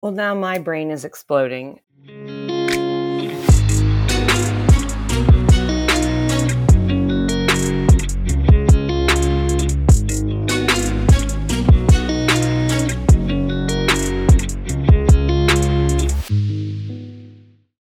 Well, 0.00 0.12
now 0.12 0.32
my 0.32 0.58
brain 0.58 0.92
is 0.92 1.04
exploding. 1.04 1.80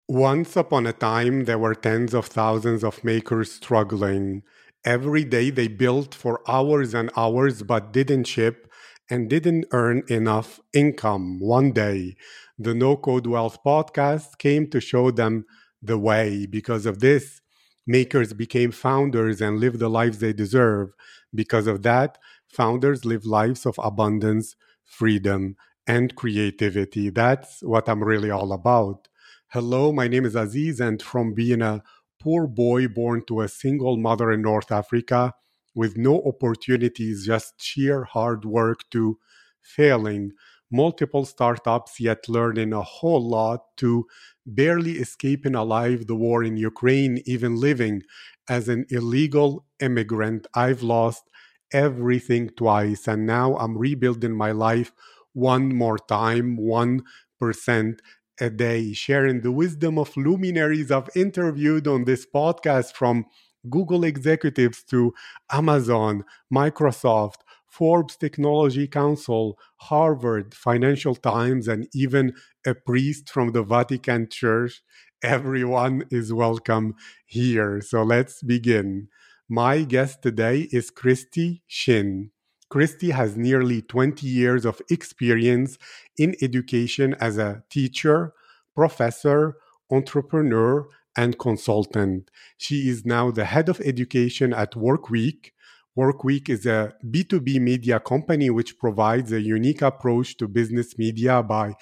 Once 0.07 0.55
upon 0.55 0.87
a 0.87 0.93
time, 0.93 1.47
there 1.47 1.59
were 1.59 1.75
tens 1.75 2.13
of 2.13 2.27
thousands 2.27 2.85
of 2.85 3.03
makers 3.03 3.51
struggling. 3.51 4.43
Every 4.85 5.25
day 5.25 5.49
they 5.49 5.69
built 5.69 6.15
for 6.15 6.43
hours 6.47 6.93
and 6.93 7.11
hours 7.17 7.63
but 7.63 7.91
didn't 7.91 8.25
ship 8.25 8.71
and 9.11 9.29
didn't 9.29 9.67
earn 9.73 10.03
enough 10.09 10.61
income. 10.73 11.39
One 11.41 11.73
day, 11.73 12.17
the 12.59 12.75
No 12.75 12.97
Code 12.97 13.27
Wealth 13.27 13.59
podcast 13.65 14.39
came 14.39 14.69
to 14.71 14.81
show 14.81 15.11
them 15.11 15.45
the 15.83 15.99
way. 15.99 16.47
Because 16.47 16.87
of 16.87 17.01
this, 17.01 17.41
makers 17.87 18.33
became 18.33 18.71
founders 18.71 19.41
and 19.41 19.59
live 19.59 19.79
the 19.79 19.91
lives 19.91 20.19
they 20.19 20.33
deserve. 20.33 20.91
Because 21.35 21.67
of 21.67 21.83
that, 21.83 22.19
founders 22.49 23.05
live 23.05 23.25
lives 23.25 23.67
of 23.67 23.75
abundance, 23.83 24.57
freedom, 24.85 25.57
and 25.87 26.15
creativity. 26.15 27.11
That's 27.11 27.63
what 27.63 27.89
I'm 27.89 28.05
really 28.05 28.31
all 28.31 28.53
about. 28.53 29.09
Hello, 29.49 29.93
my 29.93 30.09
name 30.09 30.25
is 30.25 30.37
Aziz, 30.37 30.81
and 30.81 31.03
from 31.03 31.35
being 31.35 31.61
a 31.61 31.83
poor 32.21 32.47
boy 32.47 32.89
born 32.89 33.25
to 33.27 33.41
a 33.41 33.49
single 33.49 33.97
mother 33.97 34.31
in 34.31 34.43
North 34.43 34.71
Africa 34.71 35.35
with 35.75 35.97
no 35.97 36.23
opportunities, 36.23 37.27
just 37.27 37.55
sheer 37.61 38.05
hard 38.05 38.45
work 38.45 38.81
to 38.91 39.19
failing 39.61 40.33
multiple 40.71 41.25
startups, 41.25 42.01
yet 42.01 42.29
learning 42.29 42.73
a 42.73 42.83
whole 42.83 43.29
lot 43.29 43.77
to 43.77 44.07
barely 44.47 44.93
escaping 44.93 45.55
alive 45.55 46.07
the 46.07 46.17
war 46.17 46.43
in 46.43 46.57
Ukraine, 46.57 47.23
even 47.27 47.57
living 47.57 48.03
as 48.49 48.69
an 48.69 48.87
illegal 48.91 49.65
immigrant. 49.81 50.47
I've 50.55 50.83
lost 50.83 51.29
everything 51.73 52.51
twice, 52.57 53.07
and 53.07 53.27
now 53.27 53.57
I'm 53.57 53.77
rebuilding 53.79 54.33
my 54.33 54.53
life 54.53 54.93
one 55.33 55.75
more 55.75 55.99
time, 55.99 56.57
1% 56.59 58.01
a 58.41 58.51
day, 58.51 58.93
sharing 58.93 59.41
the 59.43 59.53
wisdom 59.53 59.99
of 59.99 60.17
luminaries 60.17 60.91
I've 60.91 61.11
interviewed 61.15 61.87
on 61.87 62.05
this 62.05 62.27
podcast 62.27 62.95
from 62.95 63.27
Google 63.69 64.05
executives 64.05 64.83
to 64.85 65.13
Amazon, 65.51 66.25
Microsoft, 66.53 67.43
Forbes 67.67 68.17
Technology 68.17 68.87
Council, 68.87 69.59
Harvard, 69.77 70.55
Financial 70.55 71.15
Times, 71.15 71.69
and 71.69 71.89
even 71.95 72.35
a 72.67 72.75
priest 72.75 73.31
from 73.31 73.53
the 73.53 73.63
Vatican 73.63 74.29
Church. 74.31 74.83
Everyone 75.23 76.05
is 76.11 76.33
welcome 76.33 76.95
here. 77.25 77.81
So 77.81 78.03
let's 78.03 78.43
begin. 78.43 79.09
My 79.49 79.83
guest 79.83 80.23
today 80.23 80.69
is 80.71 80.91
Christy 80.91 81.63
Shin. 81.67 82.31
Christy 82.69 83.11
has 83.11 83.37
nearly 83.37 83.83
20 83.83 84.27
years 84.27 84.65
of 84.65 84.81
experience 84.91 85.79
in 86.17 86.35
education 86.41 87.15
as 87.21 87.39
a 87.39 87.63
teacher, 87.71 88.33
professor, 88.75 89.57
entrepreneur, 89.91 90.89
and 91.17 91.39
consultant. 91.39 92.31
She 92.57 92.89
is 92.89 93.05
now 93.05 93.31
the 93.31 93.45
head 93.45 93.69
of 93.69 93.81
education 93.81 94.53
at 94.53 94.73
Workweek. 94.73 95.51
Workweek 95.97 96.49
is 96.49 96.65
a 96.65 96.95
B2B 97.05 97.61
media 97.61 98.01
company 98.01 98.49
which 98.51 98.79
provides 98.79 99.31
a 99.33 99.41
unique 99.41 99.83
approach 99.83 100.37
to 100.39 100.49
business 100.49 100.97
media 100.97 101.43
by 101.43 101.75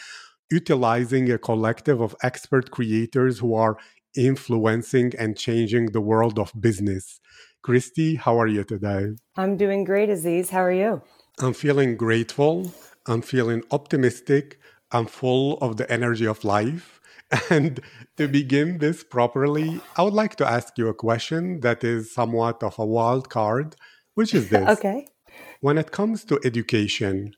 utilizing 0.51 1.31
a 1.31 1.39
collective 1.39 2.01
of 2.01 2.17
expert 2.23 2.71
creators 2.71 3.39
who 3.39 3.55
are 3.55 3.77
influencing 4.17 5.13
and 5.17 5.37
changing 5.37 5.93
the 5.93 6.01
world 6.01 6.39
of 6.39 6.53
business. 6.61 7.21
Christy, 7.63 8.17
how 8.17 8.41
are 8.41 8.49
you 8.49 8.65
today? 8.65 9.11
I'm 9.37 9.57
doing 9.57 9.85
great, 9.85 10.09
Aziz. 10.09 10.51
How 10.51 10.65
are 10.65 10.73
you? 10.73 11.03
I'm 11.39 11.55
feeling 11.55 11.97
grateful. 11.97 12.73
I'm 13.07 13.23
feeling 13.23 13.63
optimistic. 13.71 14.59
I'm 14.91 15.07
full 15.07 15.57
of 15.59 15.77
the 15.77 15.91
energy 15.91 16.27
of 16.27 16.43
life. 16.43 17.00
And 17.51 17.81
to 18.17 18.29
begin 18.29 18.79
this 18.79 19.05
properly, 19.05 19.81
I 19.97 20.03
would 20.03 20.15
like 20.15 20.37
to 20.37 20.47
ask 20.47 20.77
you 20.77 20.89
a 20.89 20.95
question 20.95 21.61
that 21.61 21.85
is 21.85 22.13
somewhat 22.13 22.63
of 22.63 22.79
a 22.79 22.85
wild 22.85 23.29
card, 23.29 23.77
which 24.15 24.35
is 24.35 24.49
this. 24.49 24.69
okay. 24.69 25.07
When 25.61 25.79
it 25.79 25.93
comes 25.93 26.25
to 26.25 26.41
education, 26.45 27.35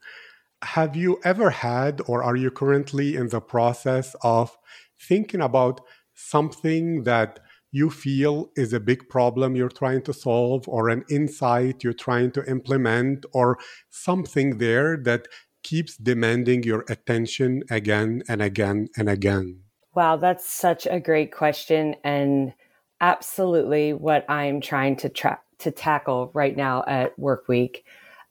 have 0.62 0.96
you 0.96 1.20
ever 1.24 1.50
had 1.50 2.00
or 2.06 2.22
are 2.22 2.36
you 2.36 2.50
currently 2.50 3.16
in 3.16 3.28
the 3.28 3.40
process 3.40 4.14
of 4.22 4.56
thinking 4.98 5.40
about 5.40 5.80
something 6.14 7.02
that 7.02 7.40
you 7.72 7.90
feel 7.90 8.50
is 8.56 8.72
a 8.72 8.80
big 8.80 9.08
problem 9.08 9.56
you're 9.56 9.68
trying 9.68 10.02
to 10.02 10.12
solve 10.12 10.68
or 10.68 10.88
an 10.88 11.04
insight 11.10 11.82
you're 11.82 11.92
trying 11.92 12.30
to 12.30 12.44
implement 12.48 13.24
or 13.32 13.58
something 13.90 14.58
there 14.58 14.96
that 14.96 15.26
keeps 15.62 15.96
demanding 15.96 16.62
your 16.62 16.84
attention 16.88 17.62
again 17.70 18.22
and 18.28 18.40
again 18.40 18.88
and 18.96 19.08
again? 19.08 19.60
Wow, 19.94 20.16
that's 20.16 20.48
such 20.48 20.86
a 20.86 21.00
great 21.00 21.32
question 21.32 21.96
and 22.02 22.54
absolutely 23.00 23.92
what 23.92 24.28
I'm 24.30 24.60
trying 24.60 24.96
to 24.96 25.08
tra- 25.08 25.40
to 25.58 25.70
tackle 25.70 26.30
right 26.34 26.56
now 26.56 26.82
at 26.86 27.16
Workweek. 27.18 27.82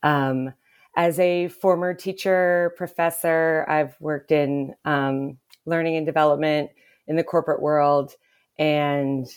Um, 0.03 0.53
as 0.97 1.19
a 1.19 1.47
former 1.49 1.93
teacher, 1.93 2.73
professor, 2.77 3.65
I've 3.69 3.95
worked 4.01 4.31
in 4.31 4.73
um, 4.85 5.37
learning 5.65 5.95
and 5.97 6.05
development 6.05 6.71
in 7.07 7.15
the 7.15 7.23
corporate 7.23 7.61
world 7.61 8.15
and 8.57 9.27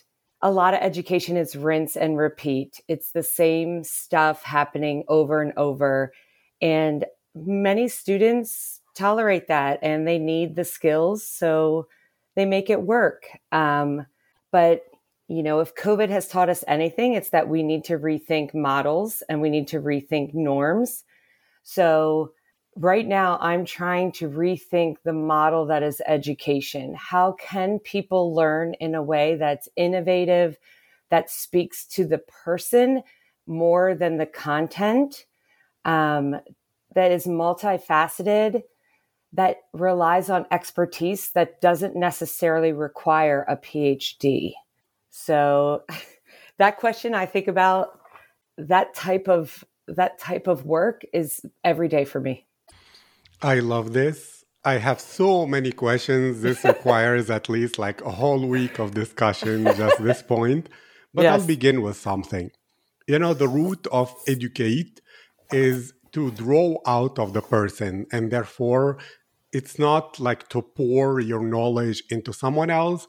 a 0.43 0.51
lot 0.51 0.75
of 0.75 0.81
education 0.81 1.37
is 1.37 1.57
rinse 1.57 1.97
and 1.97 2.19
repeat. 2.19 2.81
It's 2.89 3.13
the 3.13 3.23
same 3.23 3.85
stuff 3.85 4.43
happening 4.43 5.05
over 5.09 5.41
and 5.41 5.53
over. 5.57 6.13
And 6.61 7.05
many 7.35 7.89
students 7.89 8.81
tolerate 8.95 9.49
that 9.49 9.79
and 9.83 10.07
they 10.07 10.19
need 10.19 10.57
the 10.57 10.65
skills. 10.65 11.27
So 11.27 11.87
they 12.35 12.45
make 12.45 12.71
it 12.71 12.83
work. 12.83 13.29
Um, 13.53 14.07
but, 14.51 14.83
you 15.29 15.43
know, 15.43 15.61
if 15.61 15.75
COVID 15.75 16.09
has 16.11 16.29
taught 16.29 16.49
us 16.49 16.65
anything, 16.67 17.15
it's 17.15 17.31
that 17.31 17.49
we 17.49 17.63
need 17.63 17.85
to 17.85 17.99
rethink 17.99 18.55
models 18.55 19.23
and 19.29 19.41
we 19.41 19.51
need 19.51 19.69
to 19.69 19.81
rethink 19.81 20.35
norms. 20.35 21.05
So 21.63 22.33
right 22.77 23.07
now 23.07 23.39
I'm 23.41 23.65
trying 23.65 24.13
to 24.13 24.29
rethink 24.29 24.97
the 25.05 25.13
model 25.13 25.67
that 25.67 25.83
is 25.83 26.03
education. 26.07 26.95
How 26.95 27.33
can 27.33 27.79
people 27.79 28.35
learn 28.35 28.75
in 28.75 28.95
a 28.95 29.03
way 29.03 29.37
that's 29.37 29.69
innovative, 29.77 30.59
that 31.11 31.31
speaks 31.31 31.87
to 31.87 32.05
the 32.05 32.19
person 32.19 33.03
more 33.47 33.95
than 33.95 34.17
the 34.17 34.27
content, 34.27 35.27
um, 35.85 36.37
that 36.95 37.13
is 37.13 37.27
multifaceted, 37.27 38.63
that 39.35 39.59
relies 39.73 40.31
on 40.31 40.47
expertise 40.51 41.31
that 41.31 41.61
doesn't 41.61 41.97
necessarily 41.97 42.73
require 42.73 43.45
a 43.49 43.57
PhD? 43.57 44.53
So 45.11 45.83
that 46.59 46.79
question 46.79 47.15
I 47.15 47.27
think 47.27 47.49
about 47.49 48.01
that 48.59 48.95
type 48.95 49.29
of 49.29 49.65
that 49.87 50.19
type 50.19 50.47
of 50.47 50.65
work 50.65 51.03
is 51.13 51.45
every 51.63 51.89
day 51.89 52.05
for 52.05 52.21
me. 52.21 52.47
I 53.43 53.61
love 53.61 53.93
this. 53.93 54.45
I 54.65 54.79
have 54.79 54.99
so 54.99 55.47
many 55.47 55.73
questions. 55.73 56.41
This 56.41 56.65
requires 56.65 57.29
at 57.29 57.49
least 57.49 57.79
like 57.79 58.01
a 58.01 58.11
whole 58.11 58.47
week 58.47 58.79
of 58.79 58.95
discussion, 58.95 59.65
just 59.65 60.03
this 60.03 60.23
point. 60.23 60.69
But 61.13 61.25
yes. 61.25 61.41
I'll 61.41 61.47
begin 61.47 61.83
with 61.83 61.97
something. 61.97 62.51
You 63.07 63.19
know, 63.19 63.35
the 63.35 63.49
root 63.49 63.87
of 63.93 64.15
educate 64.27 65.03
is 65.53 65.93
to 66.13 66.31
draw 66.31 66.79
out 66.87 67.19
of 67.19 67.35
the 67.35 67.43
person. 67.43 68.07
And 68.11 68.31
therefore, 68.31 68.99
it's 69.55 69.79
not 69.79 70.19
like 70.19 70.49
to 70.51 70.61
pour 70.61 71.21
your 71.21 71.43
knowledge 71.43 72.03
into 72.11 72.33
someone 72.33 72.71
else. 72.71 73.07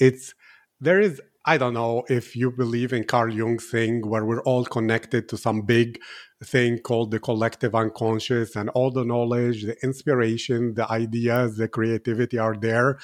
It's 0.00 0.34
there 0.80 1.00
is 1.00 1.20
I 1.44 1.58
don't 1.58 1.74
know 1.74 2.04
if 2.08 2.36
you 2.36 2.52
believe 2.52 2.92
in 2.92 3.04
Carl 3.04 3.32
Jung's 3.32 3.68
thing 3.68 4.08
where 4.08 4.24
we're 4.24 4.42
all 4.44 4.64
connected 4.64 5.28
to 5.28 5.36
some 5.36 5.62
big 5.62 5.98
thing 6.44 6.78
called 6.78 7.10
the 7.10 7.18
collective 7.18 7.74
unconscious 7.74 8.54
and 8.54 8.68
all 8.70 8.92
the 8.92 9.04
knowledge, 9.04 9.64
the 9.64 9.76
inspiration, 9.82 10.74
the 10.74 10.88
ideas, 10.90 11.56
the 11.56 11.66
creativity 11.66 12.38
are 12.38 12.56
there. 12.56 12.98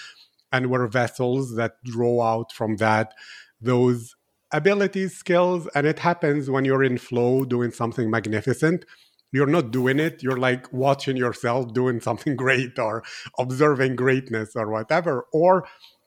And 0.53 0.71
we're 0.71 0.87
vessels 0.87 1.57
that 1.57 1.83
draw 1.85 2.23
out 2.23 2.53
from 2.53 2.77
that 2.77 3.13
those 3.61 4.15
abilities, 4.53 5.17
skills. 5.17 5.67
And 5.75 5.85
it 5.87 5.99
happens 5.99 6.49
when 6.49 6.65
you're 6.65 6.85
in 6.85 6.97
flow 6.97 7.45
doing 7.45 7.73
something 7.73 8.09
magnificent. 8.09 8.85
You're 9.33 9.47
not 9.47 9.71
doing 9.71 9.99
it, 10.01 10.23
you're 10.23 10.39
like 10.39 10.73
watching 10.73 11.17
yourself 11.17 11.73
doing 11.75 12.01
something 12.01 12.37
great 12.45 12.79
or 12.79 13.03
observing 13.39 13.97
greatness 13.97 14.57
or 14.57 14.71
whatever. 14.71 15.27
Or 15.33 15.67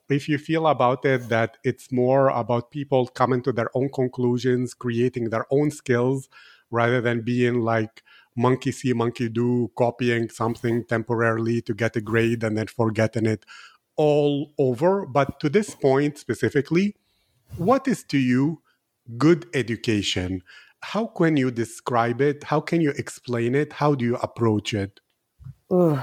if 0.09 0.27
you 0.27 0.38
feel 0.38 0.68
about 0.68 1.06
it 1.06 1.29
that 1.29 1.57
it's 1.63 1.91
more 1.91 2.29
about 2.29 2.71
people 2.71 3.07
coming 3.07 3.41
to 3.44 3.51
their 3.51 3.69
own 3.75 3.89
conclusions, 3.89 4.73
creating 4.73 5.29
their 5.29 5.45
own 5.51 5.71
skills, 5.71 6.29
rather 6.69 7.01
than 7.01 7.21
being 7.21 7.62
like 7.62 8.03
monkey 8.35 8.71
see, 8.71 8.94
monkey 8.94 9.29
do, 9.29 9.71
copying 9.77 10.29
something 10.29 10.85
temporarily 10.85 11.62
to 11.62 11.74
get 11.74 11.95
a 11.95 12.01
grade 12.01 12.44
and 12.44 12.57
then 12.57 12.67
forgetting 12.67 13.25
it 13.25 13.45
all 13.95 14.53
over. 14.57 15.06
But 15.06 15.39
to 15.41 15.50
this 15.50 15.75
point 15.75 16.17
specifically, 16.17 16.95
what 17.57 17.88
is 17.88 18.03
to 18.06 18.17
you 18.17 18.62
good 19.17 19.47
education? 19.53 20.44
How 20.81 21.06
can 21.06 21.38
you 21.38 21.51
describe 21.51 22.22
it? 22.22 22.44
How 22.44 22.60
can 22.60 22.81
you 22.81 22.92
explain 22.92 23.56
it? 23.56 23.74
How 23.74 23.95
do 23.95 24.04
you 24.06 24.16
approach 24.18 24.74
it? 24.74 25.00
Ooh. 25.72 26.00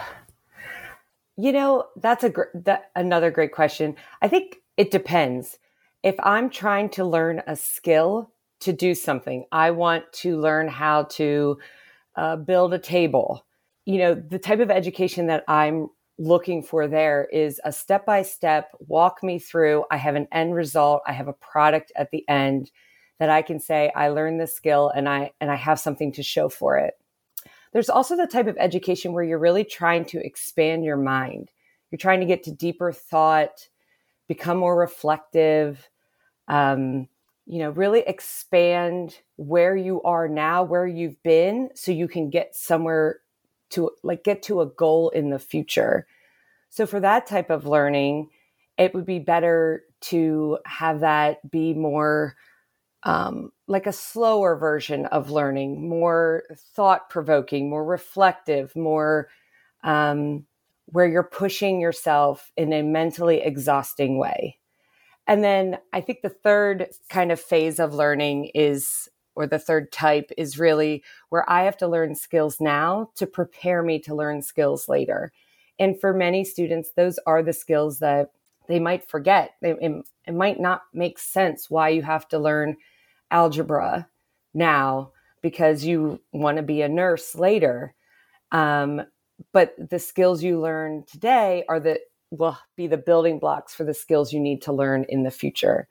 You 1.36 1.52
know, 1.52 1.86
that's 1.96 2.24
a 2.24 2.30
gr- 2.30 2.54
that, 2.54 2.90
another 2.96 3.30
great 3.30 3.52
question. 3.52 3.96
I 4.22 4.28
think 4.28 4.56
it 4.76 4.90
depends. 4.90 5.58
If 6.02 6.14
I'm 6.22 6.48
trying 6.50 6.88
to 6.90 7.04
learn 7.04 7.42
a 7.46 7.56
skill 7.56 8.32
to 8.60 8.72
do 8.72 8.94
something, 8.94 9.44
I 9.52 9.70
want 9.70 10.12
to 10.14 10.38
learn 10.38 10.68
how 10.68 11.04
to 11.04 11.58
uh, 12.16 12.36
build 12.36 12.74
a 12.74 12.78
table. 12.78 13.44
You 13.84 13.98
know, 13.98 14.14
the 14.14 14.38
type 14.38 14.60
of 14.60 14.70
education 14.70 15.26
that 15.26 15.44
I'm 15.48 15.88
looking 16.18 16.62
for 16.62 16.88
there 16.88 17.28
is 17.32 17.60
a 17.64 17.72
step 17.72 18.04
by 18.04 18.22
step 18.22 18.70
walk 18.80 19.22
me 19.22 19.38
through. 19.38 19.84
I 19.90 19.96
have 19.96 20.16
an 20.16 20.26
end 20.32 20.54
result, 20.54 21.02
I 21.06 21.12
have 21.12 21.28
a 21.28 21.32
product 21.32 21.92
at 21.96 22.10
the 22.10 22.28
end 22.28 22.70
that 23.18 23.30
I 23.30 23.42
can 23.42 23.60
say 23.60 23.92
I 23.94 24.08
learned 24.08 24.40
this 24.40 24.54
skill 24.54 24.90
and 24.94 25.08
I 25.08 25.32
and 25.40 25.50
I 25.50 25.56
have 25.56 25.80
something 25.80 26.12
to 26.12 26.22
show 26.22 26.48
for 26.48 26.78
it. 26.78 26.94
There's 27.72 27.90
also 27.90 28.16
the 28.16 28.26
type 28.26 28.46
of 28.46 28.56
education 28.58 29.12
where 29.12 29.24
you're 29.24 29.38
really 29.38 29.64
trying 29.64 30.04
to 30.06 30.24
expand 30.24 30.84
your 30.84 30.96
mind. 30.96 31.50
You're 31.90 31.98
trying 31.98 32.20
to 32.20 32.26
get 32.26 32.44
to 32.44 32.52
deeper 32.52 32.92
thought, 32.92 33.68
become 34.26 34.58
more 34.58 34.78
reflective, 34.78 35.88
um, 36.48 37.08
you 37.46 37.58
know, 37.58 37.70
really 37.70 38.00
expand 38.00 39.18
where 39.36 39.76
you 39.76 40.02
are 40.02 40.28
now, 40.28 40.62
where 40.62 40.86
you've 40.86 41.22
been, 41.22 41.70
so 41.74 41.92
you 41.92 42.08
can 42.08 42.30
get 42.30 42.54
somewhere 42.54 43.20
to 43.70 43.90
like 44.02 44.24
get 44.24 44.42
to 44.44 44.60
a 44.60 44.66
goal 44.66 45.10
in 45.10 45.30
the 45.30 45.38
future. 45.38 46.06
So 46.70 46.86
for 46.86 47.00
that 47.00 47.26
type 47.26 47.50
of 47.50 47.66
learning, 47.66 48.28
it 48.76 48.94
would 48.94 49.06
be 49.06 49.18
better 49.18 49.84
to 50.00 50.58
have 50.64 51.00
that 51.00 51.50
be 51.50 51.74
more 51.74 52.36
um, 53.04 53.52
like 53.66 53.86
a 53.86 53.92
slower 53.92 54.56
version 54.56 55.06
of 55.06 55.30
learning, 55.30 55.88
more 55.88 56.44
thought 56.74 57.08
provoking, 57.10 57.70
more 57.70 57.84
reflective, 57.84 58.74
more 58.74 59.28
um, 59.84 60.44
where 60.86 61.06
you're 61.06 61.22
pushing 61.22 61.80
yourself 61.80 62.50
in 62.56 62.72
a 62.72 62.82
mentally 62.82 63.40
exhausting 63.40 64.18
way. 64.18 64.58
And 65.26 65.44
then 65.44 65.78
I 65.92 66.00
think 66.00 66.22
the 66.22 66.30
third 66.30 66.88
kind 67.10 67.30
of 67.30 67.40
phase 67.40 67.78
of 67.78 67.94
learning 67.94 68.50
is, 68.54 69.08
or 69.34 69.46
the 69.46 69.58
third 69.58 69.92
type 69.92 70.30
is 70.36 70.58
really 70.58 71.04
where 71.28 71.48
I 71.48 71.64
have 71.64 71.76
to 71.78 71.86
learn 71.86 72.14
skills 72.14 72.60
now 72.60 73.10
to 73.16 73.26
prepare 73.26 73.82
me 73.82 73.98
to 74.00 74.14
learn 74.14 74.42
skills 74.42 74.88
later. 74.88 75.30
And 75.78 76.00
for 76.00 76.12
many 76.12 76.44
students, 76.44 76.90
those 76.96 77.18
are 77.26 77.42
the 77.42 77.52
skills 77.52 77.98
that 77.98 78.30
they 78.68 78.78
might 78.78 79.08
forget. 79.08 79.52
It, 79.62 79.78
it, 79.80 80.08
it 80.26 80.34
might 80.34 80.60
not 80.60 80.82
make 80.92 81.18
sense 81.18 81.70
why 81.70 81.88
you 81.88 82.02
have 82.02 82.28
to 82.28 82.38
learn 82.38 82.76
algebra 83.30 84.08
now 84.54 85.12
because 85.42 85.84
you 85.84 86.20
want 86.32 86.56
to 86.56 86.62
be 86.62 86.82
a 86.82 86.88
nurse 86.88 87.34
later. 87.34 87.94
Um, 88.52 89.02
but 89.52 89.74
the 89.78 89.98
skills 89.98 90.42
you 90.42 90.60
learn 90.60 91.04
today 91.10 91.64
are 91.68 91.80
the 91.80 92.00
will 92.30 92.58
be 92.76 92.86
the 92.86 92.98
building 92.98 93.38
blocks 93.38 93.74
for 93.74 93.84
the 93.84 93.94
skills 93.94 94.32
you 94.32 94.40
need 94.40 94.60
to 94.62 94.72
learn 94.72 95.06
in 95.08 95.22
the 95.22 95.30
future. 95.30 95.88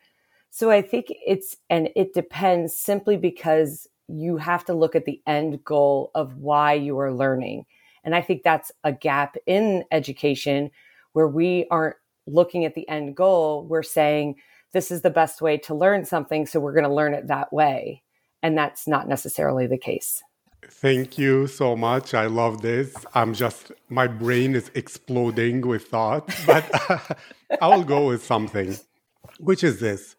So 0.49 0.69
I 0.69 0.81
think 0.81 1.07
it's 1.25 1.55
and 1.69 1.89
it 1.95 2.13
depends 2.13 2.77
simply 2.77 3.17
because 3.17 3.87
you 4.07 4.37
have 4.37 4.63
to 4.65 4.73
look 4.73 4.95
at 4.95 5.05
the 5.05 5.21
end 5.27 5.63
goal 5.63 6.11
of 6.15 6.37
why 6.37 6.73
you 6.73 6.97
are 6.99 7.13
learning. 7.13 7.65
And 8.03 8.15
I 8.15 8.21
think 8.21 8.43
that's 8.43 8.71
a 8.83 8.93
gap 8.93 9.35
in 9.45 9.83
education 9.91 10.71
where 11.13 11.27
we 11.27 11.65
aren't 11.71 11.95
looking 12.27 12.65
at 12.65 12.75
the 12.75 12.87
end 12.87 13.15
goal. 13.15 13.65
We're 13.65 13.83
saying, 13.83 14.35
this 14.73 14.91
is 14.91 15.01
the 15.01 15.09
best 15.09 15.41
way 15.41 15.57
to 15.57 15.73
learn 15.73 16.05
something. 16.05 16.45
So 16.45 16.59
we're 16.59 16.73
going 16.73 16.83
to 16.83 16.93
learn 16.93 17.13
it 17.13 17.27
that 17.27 17.51
way. 17.51 18.03
And 18.43 18.57
that's 18.57 18.87
not 18.87 19.07
necessarily 19.07 19.67
the 19.67 19.77
case. 19.77 20.21
Thank 20.69 21.17
you 21.17 21.47
so 21.47 21.75
much. 21.75 22.13
I 22.13 22.25
love 22.25 22.61
this. 22.61 22.93
I'm 23.13 23.33
just, 23.33 23.71
my 23.89 24.07
brain 24.07 24.55
is 24.55 24.69
exploding 24.75 25.61
with 25.61 25.87
thought, 25.87 26.33
but 26.45 27.19
I'll 27.61 27.83
go 27.83 28.07
with 28.07 28.23
something, 28.23 28.77
which 29.39 29.63
is 29.63 29.79
this. 29.79 30.15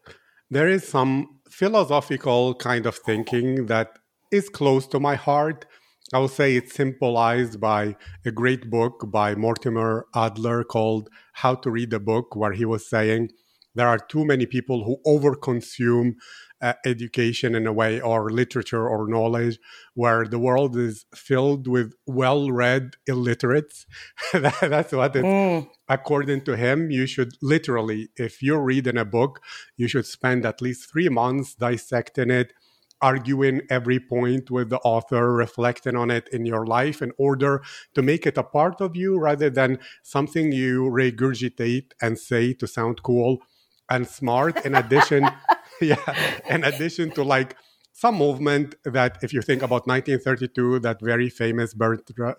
There 0.49 0.67
is 0.67 0.87
some 0.87 1.39
philosophical 1.49 2.55
kind 2.55 2.85
of 2.85 2.95
thinking 2.95 3.67
that 3.67 3.99
is 4.31 4.49
close 4.49 4.87
to 4.87 4.99
my 4.99 5.15
heart. 5.15 5.65
I 6.11 6.17
will 6.17 6.27
say 6.27 6.55
it's 6.55 6.73
symbolized 6.73 7.59
by 7.59 7.95
a 8.25 8.31
great 8.31 8.69
book 8.69 9.11
by 9.11 9.35
Mortimer 9.35 10.07
Adler 10.15 10.63
called 10.63 11.09
How 11.33 11.55
to 11.55 11.69
Read 11.69 11.93
a 11.93 11.99
Book, 11.99 12.35
where 12.35 12.53
he 12.53 12.65
was 12.65 12.89
saying, 12.89 13.29
there 13.75 13.87
are 13.87 13.99
too 13.99 14.25
many 14.25 14.45
people 14.47 14.83
who 14.83 14.97
overconsume 15.05 16.15
uh, 16.61 16.73
education 16.85 17.55
in 17.55 17.67
a 17.67 17.71
way 17.71 18.01
or 18.01 18.29
literature 18.29 18.87
or 18.87 19.07
knowledge 19.07 19.59
where 19.93 20.25
the 20.25 20.39
world 20.39 20.75
is 20.75 21.05
filled 21.15 21.67
with 21.67 21.93
well-read 22.05 22.95
illiterates 23.07 23.85
that's 24.33 24.91
what 24.91 25.15
it's 25.15 25.25
mm. 25.25 25.65
according 25.87 26.41
to 26.41 26.57
him 26.57 26.91
you 26.91 27.05
should 27.05 27.31
literally 27.41 28.09
if 28.17 28.43
you're 28.43 28.61
reading 28.61 28.97
a 28.97 29.05
book 29.05 29.39
you 29.77 29.87
should 29.87 30.05
spend 30.05 30.45
at 30.45 30.61
least 30.61 30.91
three 30.91 31.07
months 31.07 31.55
dissecting 31.55 32.29
it 32.29 32.51
arguing 33.01 33.61
every 33.69 33.99
point 33.99 34.51
with 34.51 34.69
the 34.69 34.79
author, 34.79 35.33
reflecting 35.33 35.95
on 35.95 36.11
it 36.11 36.27
in 36.31 36.45
your 36.45 36.65
life 36.65 37.01
in 37.01 37.11
order 37.17 37.61
to 37.95 38.01
make 38.01 38.25
it 38.25 38.37
a 38.37 38.43
part 38.43 38.81
of 38.81 38.95
you 38.95 39.17
rather 39.17 39.49
than 39.49 39.79
something 40.03 40.51
you 40.51 40.83
regurgitate 40.83 41.91
and 42.01 42.19
say 42.19 42.53
to 42.53 42.67
sound 42.67 43.01
cool 43.03 43.39
and 43.89 44.07
smart 44.07 44.65
in 44.65 44.75
addition 44.75 45.27
yeah 45.81 46.15
in 46.49 46.63
addition 46.63 47.09
to 47.11 47.23
like 47.23 47.55
some 47.91 48.15
movement 48.15 48.75
that 48.85 49.17
if 49.21 49.33
you 49.33 49.41
think 49.41 49.61
about 49.61 49.87
1932 49.87 50.79
that 50.79 51.01
very 51.01 51.29
famous 51.29 51.73
bertrand 51.73 52.35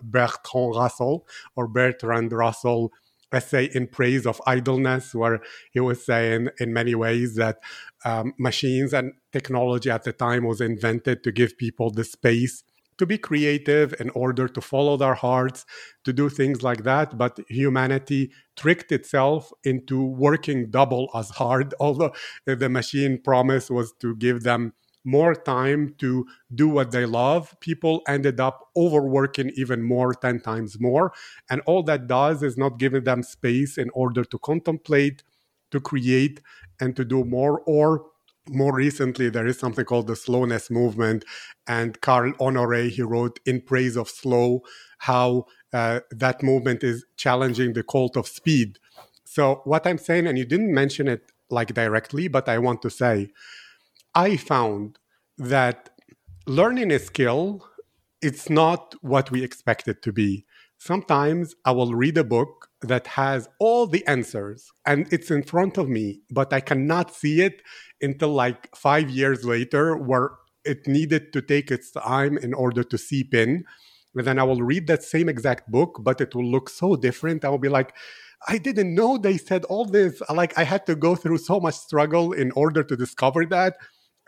russell 0.75 1.27
or 1.55 1.67
bertrand 1.67 2.31
russell 2.31 2.91
essay 3.31 3.69
in 3.73 3.87
praise 3.87 4.25
of 4.25 4.41
idleness 4.45 5.15
where 5.15 5.41
he 5.71 5.79
was 5.79 6.05
saying 6.05 6.49
in 6.59 6.73
many 6.73 6.95
ways 6.95 7.35
that 7.35 7.59
um, 8.05 8.33
machines 8.37 8.93
and 8.93 9.13
technology 9.31 9.89
at 9.89 10.03
the 10.03 10.13
time 10.13 10.45
was 10.45 10.61
invented 10.61 11.23
to 11.23 11.31
give 11.31 11.57
people 11.57 11.91
the 11.91 12.03
space 12.03 12.63
to 13.01 13.05
be 13.07 13.17
creative 13.17 13.95
in 13.99 14.11
order 14.11 14.47
to 14.47 14.61
follow 14.61 14.95
their 14.95 15.15
hearts, 15.15 15.65
to 16.03 16.13
do 16.13 16.29
things 16.29 16.61
like 16.61 16.83
that. 16.83 17.17
But 17.17 17.39
humanity 17.49 18.31
tricked 18.55 18.91
itself 18.91 19.51
into 19.63 20.03
working 20.03 20.69
double 20.69 21.09
as 21.15 21.31
hard, 21.31 21.73
although 21.79 22.13
the 22.45 22.69
machine 22.69 23.19
promise 23.19 23.71
was 23.71 23.91
to 24.01 24.15
give 24.15 24.43
them 24.43 24.73
more 25.03 25.35
time 25.35 25.95
to 25.99 26.27
do 26.53 26.67
what 26.67 26.91
they 26.91 27.05
love, 27.05 27.59
people 27.59 28.01
ended 28.07 28.39
up 28.39 28.69
overworking 28.75 29.51
even 29.55 29.81
more, 29.83 30.13
10 30.13 30.41
times 30.41 30.79
more. 30.79 31.11
And 31.49 31.61
all 31.65 31.83
that 31.83 32.07
does 32.07 32.43
is 32.43 32.57
not 32.57 32.77
giving 32.79 33.03
them 33.03 33.23
space 33.23 33.77
in 33.77 33.89
order 33.93 34.23
to 34.23 34.37
contemplate, 34.39 35.23
to 35.71 35.79
create, 35.79 36.41
and 36.79 36.95
to 36.95 37.05
do 37.05 37.23
more, 37.23 37.61
or 37.65 38.05
more 38.49 38.73
recently 38.75 39.29
there 39.29 39.45
is 39.47 39.59
something 39.59 39.85
called 39.85 40.07
the 40.07 40.15
slowness 40.15 40.69
movement. 40.69 41.23
And 41.67 41.99
carl 42.01 42.33
honore 42.39 42.73
he 42.75 43.01
wrote 43.01 43.39
in 43.45 43.61
praise 43.61 43.95
of 43.95 44.09
slow 44.09 44.61
how 44.99 45.45
uh, 45.73 46.01
that 46.11 46.43
movement 46.43 46.83
is 46.83 47.05
challenging 47.17 47.73
the 47.73 47.83
cult 47.83 48.17
of 48.17 48.27
speed. 48.27 48.79
So 49.23 49.61
what 49.63 49.87
i'm 49.87 49.97
saying 49.97 50.27
and 50.27 50.37
you 50.37 50.45
didn't 50.45 50.73
mention 50.73 51.07
it 51.07 51.31
like 51.49 51.73
directly 51.73 52.27
but 52.27 52.49
i 52.49 52.57
want 52.57 52.81
to 52.81 52.89
say 52.89 53.29
i 54.15 54.35
found 54.37 54.99
that 55.37 55.89
learning 56.47 56.91
a 56.91 56.99
skill 56.99 57.67
it's 58.21 58.49
not 58.49 58.93
what 59.01 59.31
we 59.31 59.43
expect 59.43 59.87
it 59.87 60.01
to 60.03 60.11
be. 60.11 60.45
Sometimes 60.77 61.55
i 61.65 61.71
will 61.71 61.93
read 61.93 62.17
a 62.17 62.23
book 62.23 62.69
that 62.81 63.07
has 63.07 63.47
all 63.59 63.87
the 63.87 64.05
answers 64.07 64.71
and 64.85 65.07
it's 65.11 65.31
in 65.31 65.43
front 65.43 65.77
of 65.77 65.87
me 65.89 66.21
but 66.31 66.51
i 66.53 66.59
cannot 66.59 67.13
see 67.13 67.41
it 67.41 67.61
until 68.01 68.29
like 68.33 68.75
five 68.75 69.09
years 69.09 69.45
later 69.45 69.95
where 69.95 70.31
it 70.65 70.87
needed 70.87 71.33
to 71.33 71.41
take 71.41 71.71
its 71.71 71.91
time 71.91 72.37
in 72.37 72.53
order 72.53 72.83
to 72.83 72.97
seep 72.97 73.33
in. 73.33 73.63
And 74.15 74.25
then 74.27 74.39
i 74.39 74.43
will 74.43 74.63
read 74.63 74.87
that 74.87 75.03
same 75.03 75.29
exact 75.29 75.71
book 75.71 75.99
but 76.01 76.19
it 76.21 76.35
will 76.35 76.45
look 76.45 76.69
so 76.69 76.95
different. 76.95 77.45
I 77.45 77.49
will 77.49 77.59
be 77.59 77.69
like 77.69 77.95
i 78.47 78.57
didn't 78.57 78.95
know 78.95 79.17
they 79.17 79.37
said 79.37 79.65
all 79.65 79.85
this. 79.85 80.21
Like 80.29 80.57
i 80.57 80.63
had 80.63 80.85
to 80.87 80.95
go 80.95 81.15
through 81.15 81.39
so 81.39 81.59
much 81.59 81.75
struggle 81.75 82.33
in 82.33 82.51
order 82.53 82.83
to 82.83 82.95
discover 82.97 83.45
that 83.47 83.75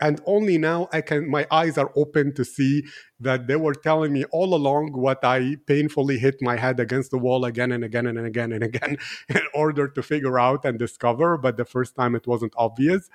and 0.00 0.20
only 0.26 0.58
now 0.58 0.88
i 0.92 1.00
can 1.00 1.28
my 1.30 1.46
eyes 1.50 1.78
are 1.78 1.92
open 1.96 2.34
to 2.34 2.44
see 2.44 2.82
that 3.20 3.46
they 3.46 3.56
were 3.56 3.74
telling 3.74 4.12
me 4.12 4.24
all 4.32 4.54
along 4.54 4.92
what 4.92 5.24
i 5.24 5.56
painfully 5.66 6.18
hit 6.18 6.36
my 6.40 6.56
head 6.56 6.80
against 6.80 7.10
the 7.10 7.18
wall 7.18 7.44
again 7.44 7.72
and 7.72 7.84
again 7.84 8.06
and 8.06 8.18
again 8.18 8.52
and 8.52 8.64
again 8.64 8.96
in 9.28 9.42
order 9.54 9.88
to 9.88 10.02
figure 10.02 10.38
out 10.38 10.64
and 10.64 10.78
discover 10.78 11.36
but 11.38 11.56
the 11.56 11.64
first 11.64 11.94
time 11.94 12.14
it 12.14 12.26
wasn't 12.26 12.52
obvious. 12.56 13.08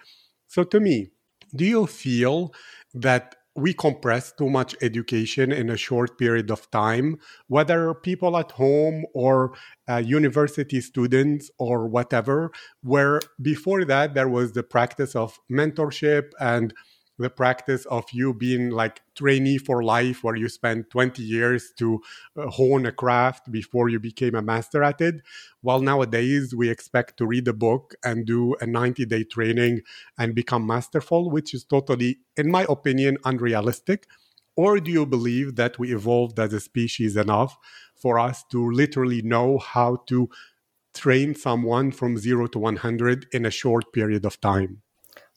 So 0.48 0.64
to 0.64 0.80
me 0.80 1.10
do 1.56 1.66
you 1.66 1.88
feel 1.88 2.54
that 2.94 3.36
we 3.60 3.74
compress 3.74 4.32
too 4.32 4.50
much 4.50 4.76
education 4.82 5.52
in 5.52 5.70
a 5.70 5.78
short 5.78 6.18
period 6.18 6.50
of 6.50 6.70
time, 6.72 7.20
whether 7.48 7.94
people 7.94 8.38
at 8.38 8.52
home 8.52 9.06
or 9.14 9.54
uh, 9.90 9.98
university 9.98 10.82
students 10.82 11.52
or 11.58 11.88
whatever, 11.88 12.52
where 12.82 13.20
before 13.42 13.86
that 13.86 14.14
there 14.14 14.30
was 14.30 14.54
the 14.54 14.64
practice 14.64 15.16
of 15.16 15.40
mentorship 15.52 16.32
and 16.40 16.74
the 17.20 17.30
practice 17.30 17.86
of 17.86 18.06
you 18.12 18.34
being 18.34 18.70
like 18.70 19.02
trainee 19.14 19.58
for 19.58 19.84
life 19.84 20.24
where 20.24 20.38
you 20.38 20.48
spend 20.48 20.90
20 20.90 21.22
years 21.22 21.72
to 21.78 22.02
uh, 22.38 22.48
hone 22.48 22.86
a 22.86 22.92
craft 22.92 23.52
before 23.52 23.90
you 23.90 24.00
became 24.00 24.36
a 24.36 24.42
master 24.42 24.82
at 24.82 25.02
it. 25.02 25.16
While 25.62 25.82
nowadays 25.82 26.56
we 26.56 26.70
expect 26.70 27.18
to 27.18 27.28
read 27.28 27.48
a 27.48 27.54
book 27.54 27.94
and 28.04 28.26
do 28.26 28.56
a 28.62 28.66
90 28.66 29.06
day 29.06 29.26
training 29.26 29.82
and 30.18 30.34
become 30.34 30.66
masterful 30.66 31.30
which 31.30 31.54
is 31.54 31.66
totally 31.66 32.20
in 32.38 32.50
my 32.50 32.66
opinion 32.70 33.18
unrealistic. 33.26 34.08
Or 34.56 34.80
do 34.80 34.90
you 34.90 35.06
believe 35.06 35.56
that 35.56 35.78
we 35.78 35.94
evolved 35.94 36.40
as 36.40 36.54
a 36.54 36.60
species 36.60 37.16
enough 37.16 37.58
for 37.96 38.18
us 38.18 38.44
to 38.52 38.72
literally 38.72 39.22
know 39.22 39.58
how 39.58 40.04
to 40.08 40.30
train 40.94 41.36
someone 41.36 41.92
from 41.92 42.18
0 42.18 42.48
to 42.48 42.60
100 42.60 43.28
in 43.34 43.46
a 43.46 43.52
short 43.52 43.92
period 43.94 44.26
of 44.26 44.40
time 44.42 44.82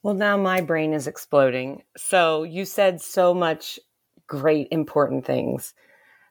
well, 0.03 0.13
now 0.13 0.35
my 0.35 0.59
brain 0.59 0.93
is 0.93 1.07
exploding. 1.07 1.81
So 1.95 2.43
you 2.43 2.65
said 2.65 3.01
so 3.01 3.33
much 3.33 3.79
great, 4.27 4.67
important 4.69 5.25
things. 5.25 5.73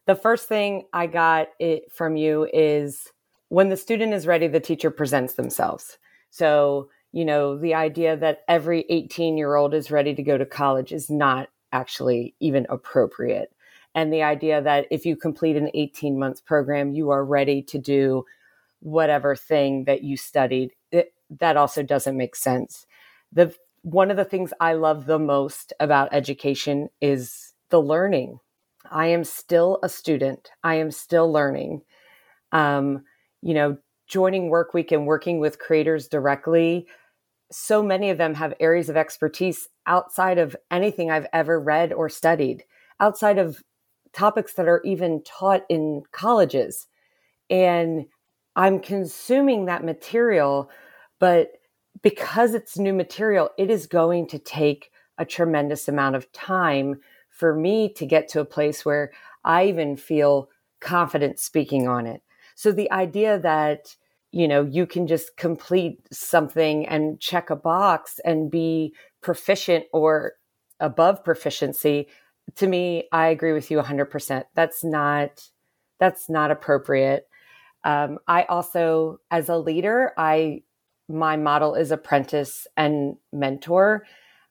The 0.06 0.14
first 0.14 0.46
thing 0.46 0.84
I 0.92 1.06
got 1.06 1.48
it 1.58 1.90
from 1.90 2.16
you 2.16 2.48
is 2.52 3.08
when 3.48 3.70
the 3.70 3.76
student 3.76 4.12
is 4.12 4.26
ready, 4.26 4.46
the 4.46 4.60
teacher 4.60 4.90
presents 4.90 5.34
themselves. 5.34 5.98
So, 6.30 6.90
you 7.12 7.24
know, 7.24 7.56
the 7.56 7.74
idea 7.74 8.16
that 8.16 8.42
every 8.46 8.84
18 8.90 9.38
year 9.38 9.54
old 9.54 9.72
is 9.72 9.90
ready 9.90 10.14
to 10.14 10.22
go 10.22 10.36
to 10.36 10.46
college 10.46 10.92
is 10.92 11.08
not 11.08 11.48
actually 11.72 12.34
even 12.40 12.66
appropriate. 12.68 13.54
And 13.94 14.12
the 14.12 14.22
idea 14.22 14.60
that 14.60 14.86
if 14.90 15.06
you 15.06 15.16
complete 15.16 15.56
an 15.56 15.70
18 15.72 16.18
months 16.18 16.40
program, 16.40 16.92
you 16.92 17.10
are 17.10 17.24
ready 17.24 17.62
to 17.62 17.78
do 17.78 18.24
whatever 18.80 19.34
thing 19.36 19.84
that 19.84 20.02
you 20.02 20.16
studied, 20.16 20.72
it, 20.90 21.14
that 21.38 21.56
also 21.56 21.82
doesn't 21.82 22.16
make 22.16 22.36
sense 22.36 22.86
the 23.32 23.54
one 23.82 24.10
of 24.10 24.16
the 24.16 24.24
things 24.24 24.52
I 24.60 24.74
love 24.74 25.06
the 25.06 25.18
most 25.18 25.72
about 25.80 26.10
education 26.12 26.88
is 27.00 27.52
the 27.70 27.80
learning. 27.80 28.38
I 28.90 29.06
am 29.08 29.24
still 29.24 29.78
a 29.82 29.88
student. 29.88 30.50
I 30.62 30.76
am 30.76 30.90
still 30.90 31.32
learning. 31.32 31.82
Um, 32.52 33.04
you 33.40 33.54
know, 33.54 33.78
joining 34.06 34.50
Workweek 34.50 34.92
and 34.92 35.06
working 35.06 35.40
with 35.40 35.58
creators 35.58 36.06
directly, 36.06 36.86
so 37.50 37.82
many 37.82 38.10
of 38.10 38.18
them 38.18 38.34
have 38.34 38.54
areas 38.60 38.88
of 38.88 38.96
expertise 38.96 39.68
outside 39.86 40.38
of 40.38 40.56
anything 40.70 41.10
I've 41.10 41.26
ever 41.32 41.58
read 41.58 41.92
or 41.92 42.08
studied, 42.08 42.64
outside 43.00 43.38
of 43.38 43.62
topics 44.12 44.54
that 44.54 44.68
are 44.68 44.82
even 44.84 45.22
taught 45.24 45.64
in 45.68 46.02
colleges. 46.12 46.86
And 47.50 48.06
I'm 48.54 48.80
consuming 48.80 49.64
that 49.64 49.84
material, 49.84 50.70
but 51.18 51.52
because 52.02 52.54
it's 52.54 52.78
new 52.78 52.92
material, 52.92 53.50
it 53.56 53.71
is 53.71 53.87
going 53.87 54.26
to 54.28 54.38
take 54.38 54.90
a 55.18 55.25
tremendous 55.25 55.88
amount 55.88 56.16
of 56.16 56.30
time 56.32 57.00
for 57.30 57.54
me 57.54 57.92
to 57.94 58.06
get 58.06 58.28
to 58.28 58.40
a 58.40 58.44
place 58.44 58.85
where 58.85 59.12
I 59.44 59.66
even 59.66 59.97
feel 59.97 60.49
confident 60.80 61.38
speaking 61.38 61.88
on 61.88 62.06
it. 62.06 62.23
So 62.54 62.73
the 62.73 62.90
idea 62.90 63.38
that, 63.38 63.97
you 64.30 64.47
know, 64.49 64.64
you 64.64 64.87
can 64.87 65.06
just 65.06 65.37
complete 65.37 66.00
something 66.12 66.87
and 66.87 67.21
check 67.21 67.50
a 67.50 67.56
box 67.56 68.21
and 68.25 68.50
be 68.50 68.94
proficient 69.21 69.85
or 69.92 70.35
above 70.80 71.25
proficiency, 71.25 72.09
to 72.56 72.66
me, 72.66 73.04
I 73.12 73.28
agree 73.28 73.52
with 73.52 73.71
you 73.71 73.78
100%. 73.78 74.44
That's 74.54 74.85
not 74.85 75.49
that's 75.99 76.28
not 76.28 76.50
appropriate. 76.50 77.28
Um, 77.85 78.18
I 78.26 78.42
also, 78.44 79.21
as 79.30 79.49
a 79.49 79.56
leader, 79.56 80.12
I 80.16 80.62
my 81.09 81.37
model 81.37 81.75
is 81.75 81.90
apprentice 81.90 82.66
and 82.76 83.16
mentor. 83.32 84.06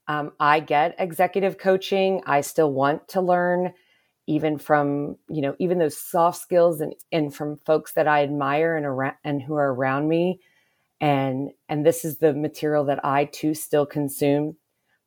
Um, 0.08 0.31
I 0.39 0.60
get 0.60 0.96
executive 1.00 1.58
coaching. 1.58 2.22
I 2.25 2.41
still 2.41 2.72
want 2.72 3.08
to 3.10 3.22
learn, 3.22 3.74
even 4.27 4.58
from 4.58 5.17
you 5.29 5.41
know 5.41 5.55
even 5.60 5.79
those 5.79 5.98
soft 5.98 6.41
skills 6.41 6.81
and 6.81 6.93
and 7.12 7.34
from 7.34 7.58
folks 7.65 7.93
that 7.93 8.08
I 8.08 8.24
admire 8.24 8.75
and 8.75 8.86
around 8.86 9.15
and 9.24 9.41
who 9.41 9.55
are 9.55 9.74
around 9.74 10.08
me. 10.08 10.39
And 11.00 11.51
and 11.70 11.86
this 11.86 12.05
is 12.05 12.17
the 12.17 12.34
material 12.34 12.86
that 12.86 13.03
I 13.05 13.25
too 13.25 13.53
still 13.53 13.86
consume. 13.86 14.58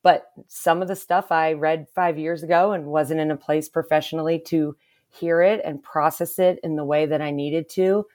But 0.03 0.27
some 0.49 0.83
of 0.83 0.89
the 0.89 0.97
stuff 0.97 1.33
I 1.33 1.55
read 1.55 1.87
five 1.95 2.19
years 2.19 2.43
ago 2.43 2.73
and 2.73 2.87
wasn't 2.87 3.21
in 3.21 3.31
a 3.31 3.37
place 3.37 3.69
professionally 3.69 4.39
to 4.47 4.77
hear 5.11 5.41
it 5.41 5.61
and 5.65 5.83
process 5.83 6.39
it 6.39 6.59
in 6.63 6.77
the 6.77 6.85
way 6.85 7.07
that 7.07 7.23
I 7.23 7.31
needed 7.31 7.69
to. 7.71 8.07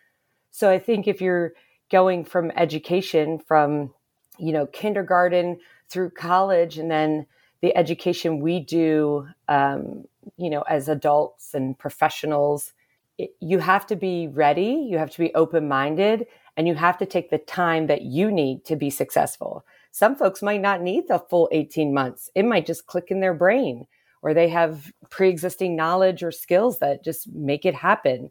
So 0.52 0.70
I 0.70 0.80
think 0.80 1.08
if 1.08 1.22
you're 1.22 1.54
going 1.90 2.24
from 2.24 2.52
education 2.56 3.40
from 3.40 3.94
you 4.38 4.52
know 4.52 4.66
kindergarten 4.68 5.60
through 5.90 6.10
college 6.10 6.78
and 6.78 6.90
then 6.90 7.26
the 7.62 7.76
education 7.76 8.40
we 8.40 8.60
do 8.60 9.28
um, 9.48 10.06
you 10.38 10.50
know 10.50 10.62
as 10.64 10.88
adults 10.88 11.54
and 11.54 11.78
professionals 11.78 12.74
it, 13.18 13.32
you 13.40 13.60
have 13.60 13.86
to 13.86 13.96
be 13.96 14.28
ready 14.28 14.88
you 14.90 14.98
have 14.98 15.10
to 15.10 15.20
be 15.20 15.34
open-minded 15.36 16.26
and 16.60 16.68
you 16.68 16.76
have 16.76 16.98
to 16.98 17.06
take 17.06 17.30
the 17.30 17.38
time 17.38 17.88
that 17.88 18.02
you 18.02 18.30
need 18.30 18.66
to 18.66 18.76
be 18.76 18.90
successful. 18.90 19.66
Some 19.92 20.18
folks 20.18 20.42
might 20.42 20.60
not 20.60 20.82
need 20.82 21.08
the 21.08 21.20
full 21.30 21.48
18 21.54 21.94
months. 21.94 22.30
It 22.36 22.44
might 22.44 22.66
just 22.66 22.86
click 22.86 23.06
in 23.12 23.22
their 23.22 23.34
brain 23.34 23.88
or 24.22 24.34
they 24.34 24.50
have 24.50 24.92
pre-existing 25.10 25.78
knowledge 25.78 26.22
or 26.22 26.34
skills 26.34 26.80
that 26.80 27.02
just 27.02 27.30
make 27.30 27.66
it 27.66 27.76
happen. 27.76 28.30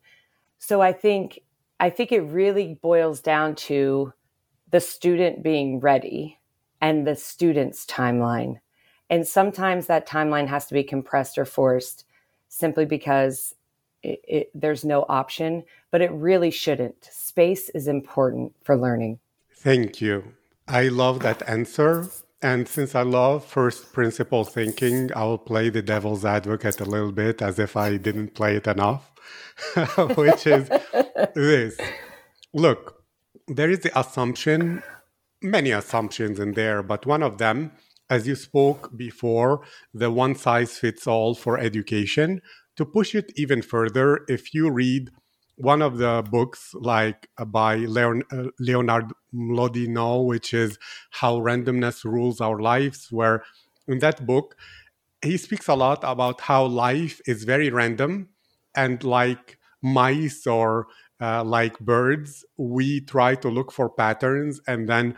So 0.58 0.82
i 0.82 0.92
think 0.92 1.40
I 1.80 1.90
think 1.90 2.12
it 2.12 2.20
really 2.20 2.78
boils 2.80 3.20
down 3.20 3.54
to 3.54 4.12
the 4.70 4.80
student 4.80 5.42
being 5.42 5.80
ready 5.80 6.38
and 6.80 7.06
the 7.06 7.16
student's 7.16 7.86
timeline. 7.86 8.60
And 9.10 9.26
sometimes 9.26 9.86
that 9.86 10.08
timeline 10.08 10.48
has 10.48 10.66
to 10.66 10.74
be 10.74 10.84
compressed 10.84 11.38
or 11.38 11.44
forced 11.44 12.04
simply 12.48 12.84
because 12.84 13.54
it, 14.02 14.20
it, 14.26 14.50
there's 14.54 14.84
no 14.84 15.06
option, 15.08 15.64
but 15.90 16.02
it 16.02 16.10
really 16.12 16.50
shouldn't. 16.50 17.08
Space 17.10 17.68
is 17.70 17.88
important 17.88 18.54
for 18.62 18.76
learning. 18.76 19.18
Thank 19.54 20.00
you. 20.00 20.34
I 20.66 20.88
love 20.88 21.20
that 21.20 21.48
answer. 21.48 22.08
And 22.40 22.68
since 22.68 22.94
I 22.94 23.02
love 23.02 23.44
first 23.44 23.92
principle 23.92 24.44
thinking, 24.44 25.10
I'll 25.16 25.38
play 25.38 25.70
the 25.70 25.82
devil's 25.82 26.24
advocate 26.24 26.80
a 26.80 26.84
little 26.84 27.10
bit 27.10 27.42
as 27.42 27.58
if 27.58 27.76
I 27.76 27.96
didn't 27.96 28.34
play 28.34 28.56
it 28.56 28.66
enough. 28.66 29.10
which 30.16 30.46
is 30.46 30.68
this. 31.34 31.76
Look, 32.54 33.02
there 33.46 33.70
is 33.70 33.80
the 33.80 33.98
assumption, 33.98 34.82
many 35.42 35.70
assumptions 35.70 36.38
in 36.38 36.52
there, 36.52 36.82
but 36.82 37.06
one 37.06 37.22
of 37.22 37.38
them, 37.38 37.72
as 38.10 38.26
you 38.26 38.34
spoke 38.34 38.96
before, 38.96 39.62
the 39.92 40.10
one 40.10 40.34
size 40.34 40.78
fits 40.78 41.06
all 41.06 41.34
for 41.34 41.58
education. 41.58 42.40
To 42.76 42.84
push 42.84 43.14
it 43.14 43.32
even 43.36 43.62
further, 43.62 44.20
if 44.28 44.54
you 44.54 44.70
read 44.70 45.10
one 45.56 45.82
of 45.82 45.98
the 45.98 46.24
books, 46.30 46.72
like 46.74 47.28
uh, 47.36 47.44
by 47.44 47.76
Leon, 47.76 48.22
uh, 48.30 48.44
Leonard 48.60 49.12
Mlodinow, 49.34 50.24
which 50.24 50.54
is 50.54 50.78
How 51.10 51.38
Randomness 51.38 52.04
Rules 52.04 52.40
Our 52.40 52.60
Lives, 52.60 53.08
where 53.10 53.42
in 53.88 53.98
that 53.98 54.24
book, 54.24 54.54
he 55.20 55.36
speaks 55.36 55.66
a 55.66 55.74
lot 55.74 55.98
about 56.04 56.42
how 56.42 56.64
life 56.64 57.20
is 57.26 57.42
very 57.42 57.70
random 57.70 58.28
and 58.74 59.02
like 59.04 59.58
mice 59.82 60.46
or 60.46 60.86
uh, 61.20 61.44
like 61.44 61.78
birds, 61.80 62.44
we 62.56 63.00
try 63.00 63.34
to 63.36 63.48
look 63.48 63.72
for 63.72 63.90
patterns 63.90 64.60
and 64.66 64.88
then 64.88 65.14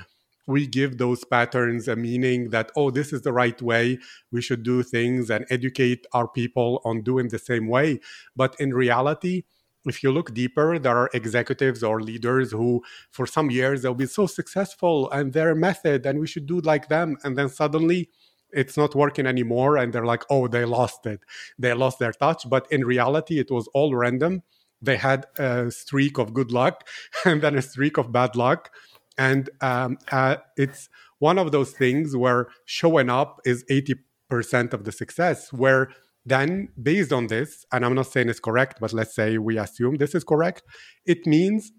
we 0.47 0.67
give 0.67 0.99
those 0.99 1.25
patterns 1.25 1.87
a 1.87 1.95
meaning 1.95 2.51
that, 2.51 2.73
oh, 2.77 2.91
this 2.91 3.13
is 3.13 3.23
the 3.23 3.33
right 3.33 3.61
way. 3.63 3.99
We 4.33 4.43
should 4.43 4.63
do 4.63 4.83
things 4.83 5.31
and 5.31 5.47
educate 5.49 6.07
our 6.13 6.27
people 6.27 6.81
on 6.85 7.03
doing 7.03 7.29
the 7.29 7.39
same 7.39 7.69
way. 7.69 8.01
But 8.35 8.57
in 8.59 8.75
reality, 8.75 9.45
if 9.87 10.03
you 10.03 10.11
look 10.11 10.35
deeper, 10.35 10.79
there 10.79 10.97
are 10.97 11.11
executives 11.15 11.83
or 11.83 12.03
leaders 12.03 12.51
who, 12.51 12.83
for 13.11 13.27
some 13.27 13.51
years, 13.51 13.83
they'll 13.83 13.95
be 13.95 14.07
so 14.07 14.27
successful 14.27 15.11
and 15.11 15.33
their 15.33 15.55
method, 15.55 16.05
and 16.05 16.19
we 16.19 16.27
should 16.27 16.47
do 16.47 16.61
like 16.61 16.89
them. 16.89 17.17
And 17.25 17.39
then 17.39 17.49
suddenly, 17.49 18.11
it's 18.53 18.77
not 18.77 18.95
working 18.95 19.27
anymore 19.27 19.77
and 19.77 19.93
they're 19.93 20.07
like 20.07 20.25
oh 20.31 20.49
they 20.49 20.65
lost 20.65 21.07
it. 21.07 21.21
They 21.59 21.75
lost 21.75 21.99
their 21.99 22.13
touch. 22.13 22.49
But 22.49 22.67
in 22.71 22.85
reality 22.85 23.39
it 23.39 23.51
was 23.51 23.69
all 23.75 23.95
random. 23.95 24.43
They 24.83 24.97
had 24.97 25.27
a 25.39 25.71
streak 25.71 26.19
of 26.19 26.33
good 26.33 26.53
luck 26.53 26.89
and 27.25 27.43
then 27.43 27.57
a 27.57 27.63
streak 27.63 27.99
of 27.99 28.13
bad 28.13 28.37
luck. 28.37 28.71
And 29.19 29.51
um, 29.61 29.99
uh, 30.11 30.37
it's 30.57 30.89
one 31.19 31.39
of 31.39 31.53
those 31.53 31.73
things 31.73 32.17
where 32.17 32.49
showing 32.65 33.11
up 33.11 33.41
is 33.45 33.65
80% 33.71 34.73
of 34.73 34.85
the 34.85 34.93
success 34.93 35.53
where 35.53 35.91
then 36.27 36.69
based 36.81 37.13
on 37.13 37.29
this 37.29 37.65
and 37.73 37.85
i'm 37.85 37.95
not 37.95 38.07
saying 38.07 38.29
it's 38.29 38.41
correct 38.41 38.79
but 38.79 38.93
let's 38.93 39.15
say 39.15 39.39
we 39.39 39.59
assume 39.59 39.97
this 39.97 40.15
is 40.15 40.23
correct 40.23 40.63
it 41.07 41.27
means 41.27 41.73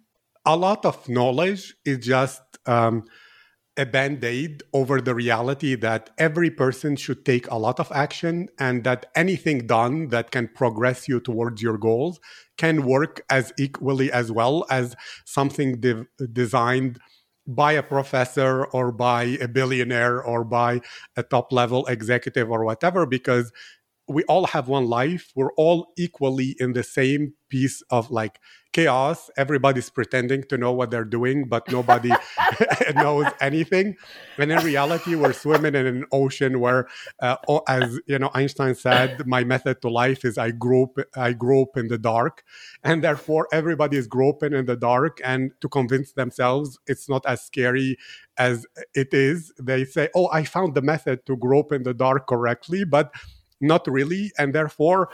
a 0.46 0.58
lot 0.58 0.84
of 0.86 1.08
knowledge 1.08 1.76
is 1.86 2.00
just 2.00 2.42
um, 2.66 3.04
a 3.78 3.86
band 3.86 4.24
aid 4.24 4.64
over 4.74 5.00
the 5.00 5.16
reality 5.16 5.76
that 5.76 6.10
every 6.18 6.50
person 6.50 6.96
should 6.96 7.26
take 7.26 7.50
a 7.50 7.56
lot 7.58 7.80
of 7.80 7.92
action 7.92 8.50
and 8.60 8.84
that 8.84 9.06
anything 9.16 9.66
done 9.66 10.10
that 10.10 10.30
can 10.30 10.50
progress 10.50 11.08
you 11.08 11.20
towards 11.20 11.62
your 11.62 11.78
goals 11.78 12.20
can 12.58 12.84
work 12.84 13.22
as 13.30 13.54
equally 13.58 14.12
as 14.12 14.32
well 14.32 14.66
as 14.70 14.96
something 15.26 15.80
de- 15.80 16.06
designed 16.34 17.00
by 17.48 17.72
a 17.72 17.84
professor 17.84 18.66
or 18.66 18.92
by 18.92 19.24
a 19.24 19.48
billionaire 19.48 20.22
or 20.22 20.44
by 20.44 20.82
a 21.16 21.24
top 21.24 21.52
level 21.52 21.86
executive 21.88 22.52
or 22.52 22.64
whatever 22.64 23.06
because 23.06 23.52
we 24.12 24.24
all 24.26 24.46
have 24.48 24.68
one 24.68 24.86
life. 24.86 25.32
We're 25.36 25.54
all 25.54 25.94
equally 25.98 26.56
in 26.60 26.74
the 26.74 26.84
same 26.84 27.34
piece 27.50 27.82
of 27.90 28.12
like 28.12 28.40
chaos. 28.72 29.30
Everybody's 29.38 29.90
pretending 29.90 30.44
to 30.44 30.58
know 30.58 30.72
what 30.72 30.92
they're 30.92 31.04
doing 31.04 31.48
but 31.50 31.70
nobody 31.70 32.12
knows 32.96 33.26
anything. 33.42 33.98
And 34.38 34.52
in 34.52 34.60
reality 34.60 35.16
we're 35.16 35.34
swimming 35.34 35.76
in 35.76 35.86
an 35.86 36.06
ocean 36.12 36.60
where 36.62 36.88
uh, 37.22 37.36
as 37.68 38.00
you 38.08 38.20
know 38.20 38.32
einstein 38.34 38.76
said 38.76 39.28
my 39.28 39.44
method 39.44 39.82
to 39.82 39.90
life 39.90 40.24
is 40.24 40.38
i 40.38 40.52
grope 40.52 40.98
i 41.16 41.34
grope 41.34 41.78
in 41.78 41.90
the 41.90 41.98
dark. 41.98 42.44
And 42.84 43.04
therefore 43.04 43.48
everybody 43.52 43.98
is 43.98 44.08
groping 44.08 44.54
in 44.54 44.66
the 44.66 44.78
dark 44.78 45.20
and 45.24 45.52
to 45.60 45.68
convince 45.68 46.14
themselves 46.14 46.80
it's 46.88 47.10
not 47.10 47.26
as 47.26 47.42
scary 47.42 47.98
as 48.38 48.66
it 48.96 49.14
is 49.14 49.54
they 49.62 49.84
say 49.84 50.08
oh 50.16 50.30
i 50.32 50.44
found 50.44 50.74
the 50.74 50.82
method 50.82 51.26
to 51.26 51.36
grope 51.36 51.72
in 51.74 51.84
the 51.84 51.94
dark 51.94 52.28
correctly 52.28 52.86
but 52.86 53.14
not 53.62 53.88
really 53.88 54.32
and 54.38 54.54
therefore 54.54 55.10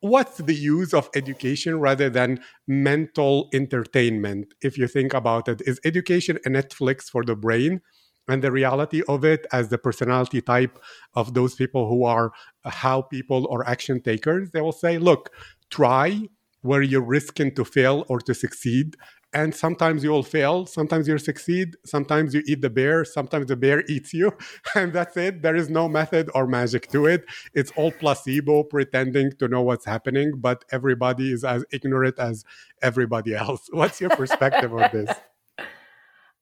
what's 0.00 0.38
the 0.38 0.54
use 0.54 0.94
of 0.94 1.10
education 1.14 1.80
rather 1.80 2.08
than 2.08 2.40
mental 2.66 3.48
entertainment? 3.52 4.54
If 4.62 4.78
you 4.78 4.86
think 4.86 5.12
about 5.12 5.48
it 5.48 5.60
is 5.66 5.80
education 5.84 6.38
a 6.44 6.48
netflix 6.48 7.04
for 7.04 7.24
the 7.24 7.36
brain? 7.36 7.80
And 8.28 8.44
the 8.44 8.52
reality 8.52 9.02
of 9.08 9.24
it 9.24 9.46
as 9.52 9.70
the 9.70 9.78
personality 9.78 10.42
type 10.42 10.78
of 11.14 11.32
those 11.32 11.54
people 11.54 11.88
who 11.88 12.04
are 12.04 12.30
how 12.64 13.02
people 13.02 13.46
or 13.48 13.66
action 13.66 14.02
takers 14.02 14.50
they 14.50 14.60
will 14.60 14.72
say 14.72 14.98
look 14.98 15.30
try 15.70 16.28
where 16.60 16.82
you're 16.82 17.00
risking 17.00 17.54
to 17.54 17.64
fail 17.64 18.04
or 18.08 18.20
to 18.20 18.34
succeed 18.34 18.96
and 19.32 19.54
sometimes 19.54 20.02
you 20.02 20.10
will 20.10 20.22
fail 20.22 20.64
sometimes 20.64 21.06
you 21.06 21.18
succeed 21.18 21.76
sometimes 21.84 22.34
you 22.34 22.42
eat 22.46 22.62
the 22.62 22.70
bear 22.70 23.04
sometimes 23.04 23.46
the 23.46 23.56
bear 23.56 23.84
eats 23.88 24.14
you 24.14 24.32
and 24.74 24.92
that's 24.92 25.16
it. 25.16 25.42
There 25.42 25.56
is 25.56 25.68
no 25.68 25.88
method 25.88 26.30
or 26.34 26.46
magic 26.46 26.88
to 26.92 27.06
it. 27.06 27.24
It's 27.54 27.70
all 27.76 27.92
placebo 27.92 28.62
pretending 28.64 29.32
to 29.38 29.48
know 29.48 29.62
what's 29.62 29.84
happening 29.84 30.32
but 30.36 30.64
everybody 30.72 31.32
is 31.32 31.44
as 31.44 31.64
ignorant 31.72 32.18
as 32.18 32.44
everybody 32.82 33.34
else. 33.34 33.68
What's 33.72 34.00
your 34.00 34.10
perspective 34.10 34.72
on 34.72 34.90
this? 34.92 35.10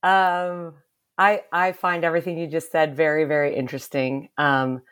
Um 0.02 0.74
i 1.18 1.42
i 1.50 1.72
find 1.72 2.04
everything 2.04 2.38
you 2.38 2.46
just 2.46 2.70
said 2.70 2.94
very 2.94 3.24
very 3.24 3.56
interesting. 3.56 4.28
Um 4.38 4.82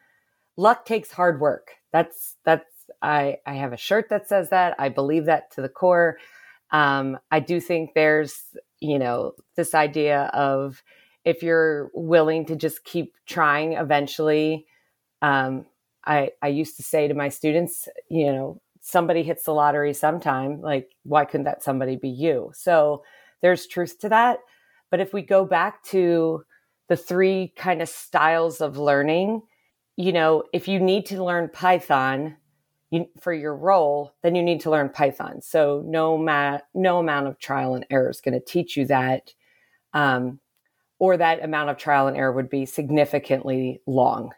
luck 0.57 0.87
takes 0.87 1.13
hard 1.13 1.41
work. 1.41 1.73
That's 1.93 2.37
that's 2.45 2.65
i 3.03 3.37
i 3.47 3.55
have 3.55 3.73
a 3.73 3.77
shirt 3.77 4.09
that 4.09 4.29
says 4.29 4.51
that. 4.51 4.75
I 4.79 4.89
believe 4.89 5.27
that 5.27 5.53
to 5.53 5.63
the 5.63 5.69
core 5.69 6.17
um, 6.71 7.19
I 7.31 7.41
do 7.41 7.61
think 7.61 7.91
there's, 7.95 8.41
you 8.81 8.99
know, 8.99 9.33
this 9.57 9.75
idea 9.75 10.31
of 10.35 10.83
if 11.25 11.43
you're 11.43 11.91
willing 11.95 12.47
to 12.47 12.57
just 12.57 12.85
keep 12.85 13.15
trying, 13.27 13.75
eventually. 13.75 14.67
Um, 15.23 15.67
I 16.05 16.31
I 16.43 16.49
used 16.49 16.77
to 16.77 16.83
say 16.83 17.09
to 17.09 17.15
my 17.15 17.29
students, 17.29 17.89
you 18.11 18.33
know, 18.33 18.61
somebody 18.81 19.23
hits 19.23 19.45
the 19.45 19.55
lottery 19.55 19.95
sometime. 19.95 20.61
Like, 20.61 20.91
why 21.05 21.25
couldn't 21.25 21.45
that 21.45 21.63
somebody 21.63 21.97
be 21.97 22.11
you? 22.11 22.51
So 22.55 23.03
there's 23.41 23.67
truth 23.67 23.99
to 24.01 24.09
that. 24.11 24.41
But 24.91 25.01
if 25.01 25.13
we 25.13 25.23
go 25.23 25.45
back 25.45 25.83
to 25.85 26.45
the 26.89 26.97
three 26.97 27.53
kind 27.57 27.81
of 27.81 27.89
styles 27.89 28.61
of 28.61 28.77
learning, 28.77 29.43
you 29.97 30.13
know, 30.13 30.45
if 30.53 30.69
you 30.69 30.79
need 30.79 31.07
to 31.07 31.25
learn 31.25 31.49
Python, 31.49 32.37
you, 32.95 33.07
for 33.21 33.33
your 33.33 33.55
role, 33.55 34.15
then 34.23 34.35
you 34.35 34.43
need 34.43 34.61
to 34.61 34.71
learn 34.71 34.89
Python. 34.89 35.43
So 35.43 35.83
no 35.85 36.17
ma- 36.17 36.61
no 36.75 36.99
amount 36.99 37.27
of 37.27 37.39
trial 37.39 37.75
and 37.75 37.85
error 37.91 38.09
is 38.09 38.21
going 38.21 38.35
to 38.35 38.45
teach 38.45 38.77
you 38.77 38.87
that, 38.87 39.33
um, 39.93 40.39
or 40.99 41.17
that 41.17 41.43
amount 41.43 41.71
of 41.71 41.77
trial 41.77 42.07
and 42.07 42.17
error 42.17 42.33
would 42.33 42.49
be 42.49 42.67
significantly 42.67 43.81
long. 43.87 44.33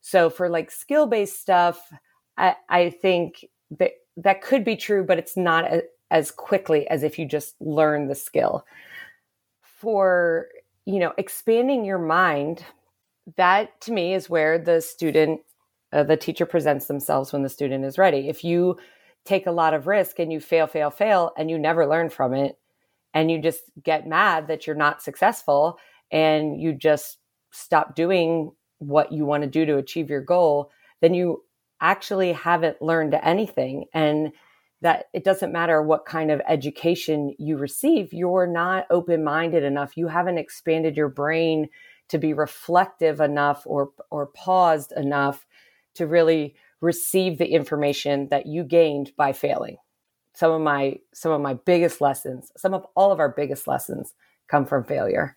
So 0.00 0.30
for 0.30 0.48
like 0.48 0.70
skill 0.70 1.06
based 1.06 1.40
stuff, 1.40 1.92
I, 2.38 2.56
I, 2.68 2.90
think 2.90 3.44
that 3.78 3.92
that 4.16 4.42
could 4.42 4.64
be 4.64 4.74
true, 4.74 5.04
but 5.04 5.18
it's 5.18 5.36
not 5.36 5.64
a, 5.64 5.82
as 6.10 6.30
quickly 6.30 6.88
as 6.88 7.02
if 7.02 7.18
you 7.18 7.26
just 7.26 7.54
learn 7.60 8.08
the 8.08 8.14
skill. 8.14 8.64
For 9.62 10.48
you 10.86 10.98
know, 10.98 11.12
expanding 11.18 11.84
your 11.84 11.98
mind, 11.98 12.64
that 13.36 13.80
to 13.82 13.92
me 13.92 14.14
is 14.14 14.30
where 14.30 14.58
the 14.58 14.80
student 14.80 15.40
uh, 15.92 16.02
the 16.02 16.16
teacher 16.16 16.46
presents 16.46 16.86
themselves 16.86 17.32
when 17.32 17.42
the 17.42 17.48
student 17.48 17.84
is 17.84 17.98
ready. 17.98 18.28
If 18.28 18.44
you 18.44 18.78
take 19.24 19.46
a 19.46 19.52
lot 19.52 19.74
of 19.74 19.86
risk 19.86 20.18
and 20.18 20.32
you 20.32 20.40
fail, 20.40 20.66
fail, 20.66 20.90
fail, 20.90 21.32
and 21.36 21.50
you 21.50 21.58
never 21.58 21.86
learn 21.86 22.10
from 22.10 22.34
it, 22.34 22.58
and 23.14 23.30
you 23.30 23.40
just 23.40 23.64
get 23.82 24.06
mad 24.06 24.48
that 24.48 24.66
you're 24.66 24.76
not 24.76 25.02
successful 25.02 25.78
and 26.10 26.60
you 26.60 26.72
just 26.72 27.18
stop 27.50 27.94
doing 27.94 28.52
what 28.78 29.12
you 29.12 29.24
want 29.24 29.42
to 29.42 29.48
do 29.48 29.66
to 29.66 29.76
achieve 29.76 30.10
your 30.10 30.22
goal, 30.22 30.70
then 31.00 31.14
you 31.14 31.44
actually 31.80 32.32
haven't 32.32 32.80
learned 32.80 33.18
anything. 33.22 33.84
And 33.92 34.32
that 34.80 35.04
it 35.12 35.22
doesn't 35.24 35.52
matter 35.52 35.80
what 35.80 36.06
kind 36.06 36.30
of 36.30 36.42
education 36.48 37.34
you 37.38 37.56
receive, 37.56 38.12
you're 38.12 38.48
not 38.48 38.86
open 38.90 39.22
minded 39.22 39.62
enough. 39.62 39.96
You 39.96 40.08
haven't 40.08 40.38
expanded 40.38 40.96
your 40.96 41.08
brain 41.08 41.68
to 42.08 42.18
be 42.18 42.32
reflective 42.32 43.20
enough 43.20 43.62
or, 43.64 43.90
or 44.10 44.26
paused 44.26 44.92
enough 44.92 45.46
to 45.94 46.06
really 46.06 46.54
receive 46.80 47.38
the 47.38 47.46
information 47.46 48.28
that 48.28 48.46
you 48.46 48.64
gained 48.64 49.12
by 49.16 49.32
failing. 49.32 49.76
Some 50.34 50.50
of 50.50 50.60
my 50.60 50.98
some 51.12 51.32
of 51.32 51.40
my 51.40 51.54
biggest 51.54 52.00
lessons, 52.00 52.50
some 52.56 52.74
of 52.74 52.86
all 52.96 53.12
of 53.12 53.20
our 53.20 53.28
biggest 53.28 53.66
lessons 53.66 54.14
come 54.48 54.66
from 54.66 54.84
failure. 54.84 55.36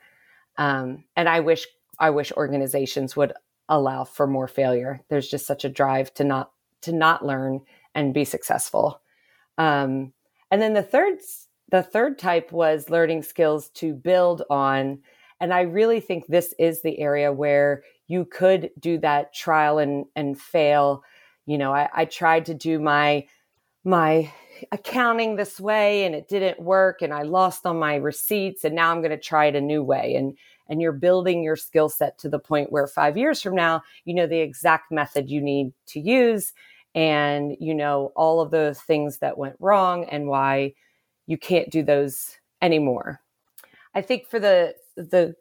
Um, 0.57 1.03
and 1.15 1.27
I 1.27 1.41
wish 1.41 1.67
I 1.99 2.09
wish 2.09 2.31
organizations 2.33 3.15
would 3.15 3.33
allow 3.69 4.03
for 4.03 4.27
more 4.27 4.47
failure. 4.47 5.01
There's 5.09 5.27
just 5.27 5.45
such 5.45 5.65
a 5.65 5.69
drive 5.69 6.13
to 6.15 6.23
not 6.23 6.51
to 6.81 6.91
not 6.91 7.25
learn 7.25 7.61
and 7.93 8.13
be 8.13 8.25
successful. 8.25 9.01
Um, 9.57 10.13
and 10.51 10.61
then 10.61 10.73
the 10.73 10.83
third 10.83 11.19
the 11.69 11.83
third 11.83 12.19
type 12.19 12.51
was 12.51 12.89
learning 12.89 13.23
skills 13.23 13.69
to 13.69 13.93
build 13.93 14.43
on. 14.49 14.99
And 15.39 15.53
I 15.53 15.61
really 15.61 15.99
think 15.99 16.27
this 16.27 16.53
is 16.59 16.81
the 16.81 16.99
area 16.99 17.33
where 17.33 17.83
you 18.07 18.25
could 18.25 18.69
do 18.79 18.97
that 18.99 19.33
trial 19.33 19.77
and 19.79 20.05
and 20.15 20.39
fail. 20.39 21.03
You 21.45 21.57
know 21.57 21.73
I, 21.73 21.89
I 21.93 22.05
tried 22.05 22.45
to 22.47 22.53
do 22.53 22.79
my 22.79 23.27
my 23.83 24.31
accounting 24.71 25.35
this 25.35 25.59
way 25.59 26.05
and 26.05 26.15
it 26.15 26.29
didn't 26.29 26.61
work 26.61 27.01
and 27.01 27.13
i 27.13 27.23
lost 27.23 27.65
on 27.65 27.77
my 27.77 27.95
receipts 27.95 28.63
and 28.63 28.73
now 28.73 28.89
i'm 28.89 29.01
going 29.01 29.11
to 29.11 29.17
try 29.17 29.45
it 29.47 29.55
a 29.55 29.61
new 29.61 29.83
way. 29.83 30.15
And 30.15 30.37
and 30.67 30.81
you're 30.81 30.93
building 30.93 31.43
your 31.43 31.55
skill 31.57 31.89
set 31.89 32.17
to 32.19 32.29
the 32.29 32.39
point 32.39 32.71
where 32.71 32.87
5 32.87 33.17
years 33.17 33.41
from 33.41 33.55
now 33.55 33.81
you 34.05 34.13
know 34.13 34.27
the 34.27 34.39
exact 34.39 34.91
method 34.91 35.29
you 35.29 35.41
need 35.41 35.73
to 35.87 35.99
use 35.99 36.53
and 36.95 37.55
you 37.59 37.75
know 37.75 38.11
all 38.15 38.41
of 38.41 38.51
the 38.51 38.73
things 38.87 39.19
that 39.19 39.37
went 39.37 39.57
wrong 39.59 40.05
and 40.05 40.27
why 40.27 40.73
you 41.27 41.37
can't 41.37 41.69
do 41.69 41.83
those 41.83 42.37
anymore. 42.61 43.21
I 43.93 44.01
think 44.01 44.27
for 44.27 44.39
the 44.39 44.75
the 44.95 45.35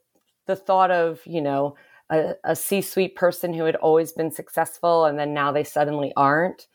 the 0.46 0.56
thought 0.56 0.90
of 0.90 1.20
you 1.24 1.40
know 1.40 1.76
a, 2.10 2.34
a 2.44 2.56
C 2.56 2.80
suite 2.80 3.16
person 3.16 3.54
who 3.54 3.64
had 3.64 3.76
always 3.76 4.12
been 4.12 4.30
successful 4.30 5.04
and 5.04 5.18
then 5.18 5.34
now 5.34 5.52
they 5.52 5.64
suddenly 5.64 6.12
aren't, 6.16 6.66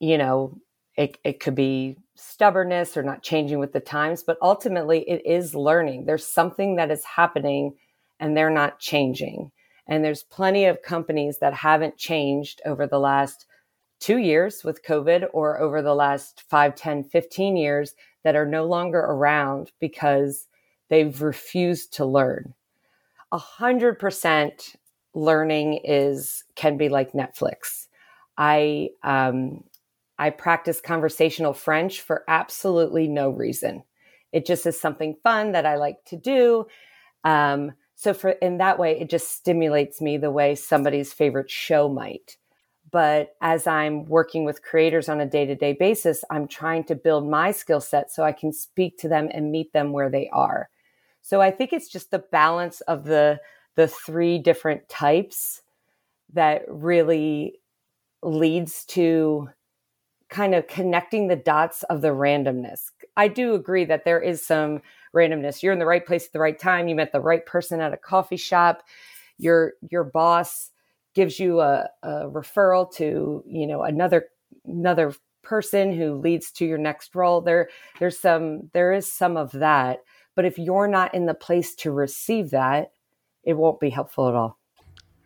you 0.00 0.18
know, 0.18 0.58
it, 0.96 1.18
it 1.24 1.40
could 1.40 1.54
be 1.54 1.96
stubbornness 2.16 2.96
or 2.96 3.02
not 3.02 3.22
changing 3.22 3.58
with 3.58 3.72
the 3.72 3.80
times, 3.80 4.22
but 4.22 4.36
ultimately 4.42 5.08
it 5.08 5.22
is 5.24 5.54
learning. 5.54 6.04
There's 6.04 6.26
something 6.26 6.76
that 6.76 6.90
is 6.90 7.04
happening 7.04 7.74
and 8.20 8.36
they're 8.36 8.50
not 8.50 8.78
changing. 8.78 9.50
And 9.86 10.04
there's 10.04 10.22
plenty 10.22 10.66
of 10.66 10.82
companies 10.82 11.38
that 11.38 11.54
haven't 11.54 11.96
changed 11.96 12.60
over 12.66 12.86
the 12.86 13.00
last 13.00 13.46
two 14.00 14.18
years 14.18 14.62
with 14.64 14.84
COVID 14.84 15.28
or 15.32 15.60
over 15.60 15.80
the 15.80 15.94
last 15.94 16.42
5, 16.48 16.74
10, 16.74 17.04
15 17.04 17.56
years 17.56 17.94
that 18.24 18.36
are 18.36 18.46
no 18.46 18.66
longer 18.66 18.98
around 19.00 19.72
because 19.80 20.46
they've 20.88 21.20
refused 21.22 21.94
to 21.94 22.04
learn 22.04 22.54
a 23.32 23.38
hundred 23.38 23.98
percent 23.98 24.76
learning 25.14 25.80
is 25.84 26.44
can 26.54 26.76
be 26.76 26.88
like 26.88 27.12
Netflix. 27.12 27.88
I 28.38 28.90
um, 29.02 29.64
I 30.18 30.30
practice 30.30 30.80
conversational 30.80 31.54
French 31.54 32.00
for 32.02 32.24
absolutely 32.28 33.08
no 33.08 33.30
reason. 33.30 33.82
It 34.32 34.46
just 34.46 34.66
is 34.66 34.80
something 34.80 35.16
fun 35.24 35.52
that 35.52 35.66
I 35.66 35.76
like 35.76 36.04
to 36.06 36.16
do. 36.16 36.66
Um, 37.24 37.72
so 37.94 38.14
for 38.14 38.30
in 38.30 38.58
that 38.58 38.78
way, 38.78 38.98
it 39.00 39.10
just 39.10 39.32
stimulates 39.32 40.00
me 40.00 40.18
the 40.18 40.30
way 40.30 40.54
somebody's 40.54 41.12
favorite 41.12 41.50
show 41.50 41.88
might. 41.88 42.36
But 42.90 43.34
as 43.40 43.66
I'm 43.66 44.04
working 44.06 44.44
with 44.44 44.62
creators 44.62 45.08
on 45.08 45.20
a 45.20 45.26
day 45.26 45.46
to 45.46 45.54
day 45.54 45.72
basis, 45.72 46.24
I'm 46.30 46.46
trying 46.48 46.84
to 46.84 46.94
build 46.94 47.28
my 47.28 47.52
skill 47.52 47.80
set 47.80 48.10
so 48.12 48.22
I 48.22 48.32
can 48.32 48.52
speak 48.52 48.98
to 48.98 49.08
them 49.08 49.28
and 49.32 49.50
meet 49.50 49.72
them 49.72 49.92
where 49.92 50.10
they 50.10 50.28
are. 50.32 50.68
So 51.22 51.40
I 51.40 51.50
think 51.50 51.72
it's 51.72 51.88
just 51.88 52.10
the 52.10 52.18
balance 52.18 52.80
of 52.82 53.04
the 53.04 53.40
the 53.74 53.88
three 53.88 54.38
different 54.38 54.86
types 54.88 55.62
that 56.34 56.62
really 56.68 57.60
leads 58.22 58.84
to 58.84 59.48
kind 60.28 60.54
of 60.54 60.66
connecting 60.66 61.28
the 61.28 61.36
dots 61.36 61.82
of 61.84 62.00
the 62.00 62.08
randomness. 62.08 62.90
I 63.16 63.28
do 63.28 63.54
agree 63.54 63.84
that 63.84 64.04
there 64.04 64.20
is 64.20 64.44
some 64.44 64.80
randomness. 65.14 65.62
You're 65.62 65.72
in 65.74 65.78
the 65.78 65.86
right 65.86 66.04
place 66.04 66.26
at 66.26 66.32
the 66.32 66.40
right 66.40 66.58
time. 66.58 66.88
You 66.88 66.94
met 66.94 67.12
the 67.12 67.20
right 67.20 67.44
person 67.44 67.80
at 67.80 67.92
a 67.92 67.98
coffee 67.98 68.36
shop. 68.36 68.82
Your 69.38 69.74
your 69.90 70.04
boss 70.04 70.70
gives 71.14 71.38
you 71.38 71.60
a, 71.60 71.88
a 72.02 72.08
referral 72.30 72.90
to 72.94 73.44
you 73.46 73.66
know 73.66 73.82
another 73.82 74.26
another 74.64 75.14
person 75.42 75.92
who 75.92 76.14
leads 76.14 76.50
to 76.52 76.64
your 76.64 76.78
next 76.78 77.14
role. 77.14 77.40
There 77.40 77.68
there's 77.98 78.18
some 78.18 78.70
there 78.72 78.92
is 78.92 79.12
some 79.12 79.36
of 79.36 79.52
that. 79.52 80.00
But 80.34 80.44
if 80.44 80.58
you're 80.58 80.88
not 80.88 81.14
in 81.14 81.26
the 81.26 81.34
place 81.34 81.74
to 81.76 81.92
receive 81.92 82.50
that, 82.50 82.92
it 83.44 83.54
won't 83.54 83.80
be 83.80 83.90
helpful 83.90 84.28
at 84.28 84.34
all. 84.34 84.58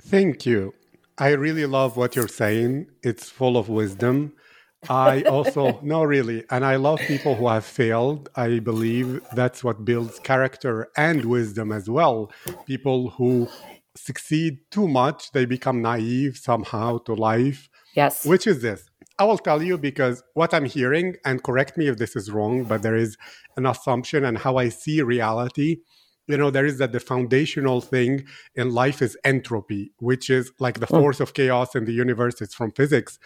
Thank 0.02 0.46
you. 0.46 0.74
I 1.18 1.30
really 1.30 1.66
love 1.66 1.96
what 1.96 2.14
you're 2.14 2.28
saying. 2.28 2.88
It's 3.02 3.30
full 3.30 3.56
of 3.56 3.68
wisdom. 3.68 4.34
I 4.88 5.22
also, 5.36 5.80
no, 5.82 6.04
really. 6.04 6.44
And 6.50 6.64
I 6.64 6.76
love 6.76 7.00
people 7.00 7.34
who 7.34 7.48
have 7.48 7.64
failed. 7.64 8.28
I 8.36 8.58
believe 8.58 9.20
that's 9.32 9.64
what 9.64 9.84
builds 9.84 10.18
character 10.18 10.88
and 10.96 11.24
wisdom 11.24 11.72
as 11.72 11.88
well. 11.88 12.30
People 12.66 13.10
who 13.10 13.48
succeed 13.94 14.58
too 14.70 14.88
much, 14.88 15.32
they 15.32 15.46
become 15.46 15.80
naive 15.80 16.36
somehow 16.36 16.98
to 16.98 17.14
life. 17.14 17.70
Yes. 17.94 18.26
Which 18.26 18.46
is 18.46 18.60
this? 18.60 18.88
I 19.18 19.24
will 19.24 19.38
tell 19.38 19.62
you 19.62 19.78
because 19.78 20.22
what 20.34 20.52
I'm 20.52 20.66
hearing, 20.66 21.16
and 21.24 21.42
correct 21.42 21.78
me 21.78 21.88
if 21.88 21.96
this 21.96 22.16
is 22.16 22.30
wrong, 22.30 22.64
but 22.64 22.82
there 22.82 22.96
is 22.96 23.16
an 23.56 23.66
assumption 23.66 24.24
and 24.24 24.36
how 24.36 24.56
I 24.56 24.68
see 24.68 25.00
reality. 25.00 25.78
You 26.26 26.36
know, 26.36 26.50
there 26.50 26.66
is 26.66 26.78
that 26.78 26.92
the 26.92 27.00
foundational 27.00 27.80
thing 27.80 28.26
in 28.54 28.74
life 28.74 29.00
is 29.00 29.16
entropy, 29.24 29.92
which 29.98 30.28
is 30.28 30.52
like 30.58 30.80
the 30.80 30.86
hmm. 30.86 30.96
force 30.96 31.20
of 31.20 31.34
chaos 31.34 31.74
in 31.74 31.86
the 31.86 31.92
universe. 31.92 32.40
It's 32.42 32.54
from 32.54 32.72
physics. 32.72 33.18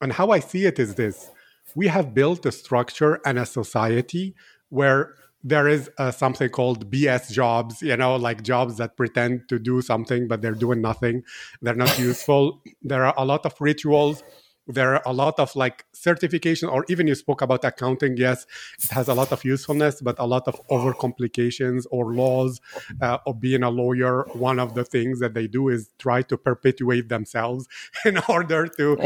And 0.00 0.12
how 0.12 0.30
I 0.30 0.38
see 0.40 0.66
it 0.66 0.78
is 0.78 0.94
this 0.94 1.30
we 1.74 1.88
have 1.88 2.14
built 2.14 2.44
a 2.44 2.52
structure 2.52 3.20
and 3.24 3.38
a 3.38 3.46
society 3.46 4.34
where 4.68 5.14
there 5.44 5.68
is 5.68 5.90
uh, 5.98 6.10
something 6.10 6.48
called 6.50 6.90
BS 6.90 7.32
jobs, 7.32 7.82
you 7.82 7.96
know, 7.96 8.14
like 8.16 8.42
jobs 8.42 8.76
that 8.76 8.96
pretend 8.96 9.48
to 9.48 9.58
do 9.58 9.82
something, 9.82 10.28
but 10.28 10.40
they're 10.40 10.54
doing 10.54 10.80
nothing. 10.80 11.22
They're 11.62 11.74
not 11.74 11.98
useful. 11.98 12.62
there 12.82 13.04
are 13.04 13.14
a 13.16 13.24
lot 13.24 13.44
of 13.44 13.54
rituals 13.60 14.22
there 14.66 14.94
are 14.94 15.02
a 15.04 15.12
lot 15.12 15.38
of 15.40 15.54
like 15.56 15.84
certification 15.92 16.68
or 16.68 16.84
even 16.88 17.06
you 17.06 17.14
spoke 17.14 17.42
about 17.42 17.64
accounting 17.64 18.16
yes 18.16 18.46
it 18.82 18.90
has 18.90 19.08
a 19.08 19.14
lot 19.14 19.32
of 19.32 19.44
usefulness 19.44 20.00
but 20.00 20.16
a 20.18 20.24
lot 20.24 20.46
of 20.46 20.60
over 20.70 20.94
complications 20.94 21.86
or 21.90 22.14
laws 22.14 22.60
uh, 23.00 23.18
of 23.26 23.40
being 23.40 23.62
a 23.64 23.70
lawyer 23.70 24.24
one 24.34 24.60
of 24.60 24.74
the 24.74 24.84
things 24.84 25.18
that 25.18 25.34
they 25.34 25.48
do 25.48 25.68
is 25.68 25.90
try 25.98 26.22
to 26.22 26.36
perpetuate 26.36 27.08
themselves 27.08 27.66
in 28.04 28.18
order 28.28 28.68
to 28.68 28.96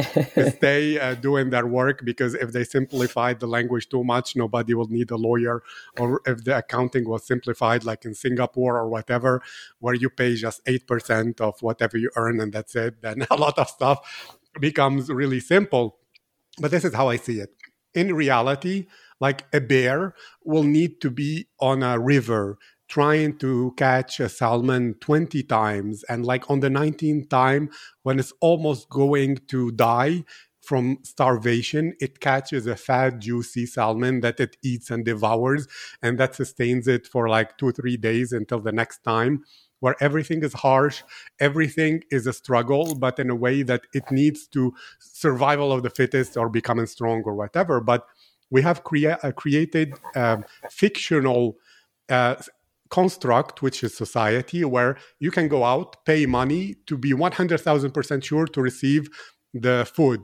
stay 0.57 0.99
uh, 0.99 1.15
doing 1.15 1.49
their 1.51 1.67
work 1.67 2.05
because 2.05 2.35
if 2.35 2.53
they 2.53 2.65
simplified 2.65 3.41
the 3.41 3.47
language 3.47 3.89
too 3.89 4.05
much 4.05 4.37
nobody 4.37 4.75
will 4.75 4.89
need 4.89 5.11
a 5.11 5.17
lawyer 5.17 5.63
or 5.99 6.21
if 6.27 6.45
the 6.45 6.57
accounting 6.57 7.09
was 7.09 7.27
simplified 7.27 7.83
like 7.83 8.05
in 8.05 8.15
singapore 8.15 8.77
or 8.77 8.89
whatever 8.89 9.43
where 9.79 9.95
you 9.95 10.11
pay 10.11 10.35
just 10.35 10.65
8% 10.67 11.41
of 11.41 11.63
whatever 11.63 11.97
you 11.97 12.11
earn 12.17 12.41
and 12.41 12.53
that's 12.53 12.77
it 12.77 13.01
then 13.01 13.27
a 13.31 13.37
lot 13.37 13.59
of 13.59 13.69
stuff 13.69 14.36
becomes 14.61 15.09
really 15.09 15.41
simple. 15.41 15.99
But 16.59 16.71
this 16.71 16.85
is 16.85 16.95
how 16.95 17.09
I 17.09 17.17
see 17.17 17.41
it. 17.41 17.51
In 17.95 18.15
reality, 18.15 18.87
like 19.21 19.47
a 19.53 19.61
bear 19.61 20.15
will 20.45 20.63
need 20.63 21.01
to 21.01 21.11
be 21.11 21.49
on 21.61 21.83
a 21.83 21.99
river 21.99 22.59
trying 22.89 23.37
to 23.37 23.75
catch 23.77 24.21
a 24.21 24.29
salmon 24.29 24.95
20 25.01 25.43
times. 25.45 26.05
And 26.09 26.25
like 26.25 26.51
on 26.51 26.61
the 26.61 26.69
19th 26.69 27.29
time, 27.29 27.71
when 28.03 28.19
it's 28.19 28.33
almost 28.41 28.89
going 28.89 29.39
to 29.49 29.73
die, 29.73 30.25
from 30.67 30.99
starvation, 31.03 31.95
it 32.01 32.21
catches 32.21 32.67
a 32.67 32.77
fat, 32.77 33.21
juicy 33.21 33.67
salmon 33.67 34.21
that 34.21 34.41
it 34.41 34.57
eats 34.63 34.91
and 34.91 35.05
devours, 35.05 35.69
and 36.03 36.19
that 36.19 36.35
sustains 36.35 36.89
it 36.89 37.07
for 37.07 37.29
like 37.29 37.57
two, 37.59 37.73
three 37.73 37.97
days 37.97 38.33
until 38.33 38.61
the 38.61 38.73
next 38.73 39.05
time 39.05 39.45
where 39.81 39.97
everything 40.01 40.43
is 40.43 40.55
harsh, 40.55 41.03
everything 41.39 42.03
is 42.11 42.27
a 42.27 42.33
struggle, 42.33 42.95
but 42.95 43.19
in 43.19 43.31
a 43.31 43.35
way 43.35 43.63
that 43.63 43.83
it 43.93 44.11
needs 44.11 44.47
to 44.49 44.73
survival 44.99 45.71
of 45.71 45.83
the 45.83 45.91
fittest 45.91 46.37
or 46.37 46.49
becoming 46.49 46.87
strong 46.87 47.23
or 47.25 47.35
whatever. 47.35 47.81
But 47.81 48.07
we 48.51 48.63
have 48.63 48.85
crea- 48.85 49.19
uh, 49.23 49.33
created 49.33 49.95
a 50.15 50.43
fictional 50.71 51.57
uh, 52.09 52.37
construct, 52.89 53.63
which 53.63 53.83
is 53.83 53.97
society, 53.97 54.65
where 54.65 54.97
you 55.19 55.31
can 55.31 55.49
go 55.49 55.65
out, 55.65 56.05
pay 56.05 56.25
money 56.27 56.77
to 56.87 56.97
be 56.97 57.13
100,000% 57.13 58.25
sure 58.25 58.47
to 58.47 58.61
receive 58.61 59.09
the 59.53 59.89
food, 59.93 60.21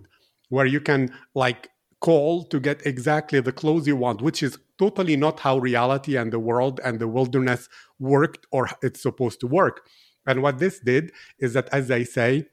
where 0.52 0.66
you 0.66 0.80
can 0.80 1.10
like 1.34 1.70
call 2.00 2.44
to 2.44 2.60
get 2.60 2.84
exactly 2.84 3.40
the 3.40 3.52
clothes 3.52 3.86
you 3.86 3.96
want, 3.96 4.20
which 4.20 4.42
is 4.42 4.58
totally 4.78 5.16
not 5.16 5.40
how 5.40 5.56
reality 5.56 6.14
and 6.14 6.30
the 6.30 6.38
world 6.38 6.78
and 6.84 7.00
the 7.00 7.08
wilderness 7.08 7.70
worked 7.98 8.46
or 8.52 8.68
it's 8.82 9.00
supposed 9.00 9.40
to 9.40 9.46
work. 9.46 9.86
And 10.26 10.42
what 10.42 10.58
this 10.58 10.78
did 10.78 11.10
is 11.38 11.54
that, 11.54 11.70
as 11.72 11.90
I 11.90 12.02
say, 12.02 12.48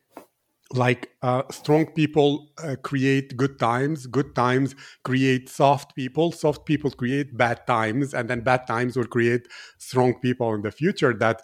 like 0.72 1.10
uh, 1.22 1.44
strong 1.52 1.88
people 1.88 2.52
uh, 2.64 2.78
create 2.82 3.36
good 3.36 3.60
times, 3.60 4.08
good 4.08 4.34
times 4.34 4.76
create 5.04 5.50
soft 5.50 5.94
people, 5.94 6.32
soft 6.32 6.66
people 6.66 6.92
create 6.92 7.36
bad 7.36 7.68
times, 7.68 8.14
and 8.14 8.30
then 8.30 8.42
bad 8.42 8.66
times 8.66 8.96
will 8.96 9.12
create 9.18 9.46
strong 9.78 10.14
people 10.22 10.54
in 10.54 10.62
the 10.62 10.72
future. 10.72 11.14
That 11.14 11.42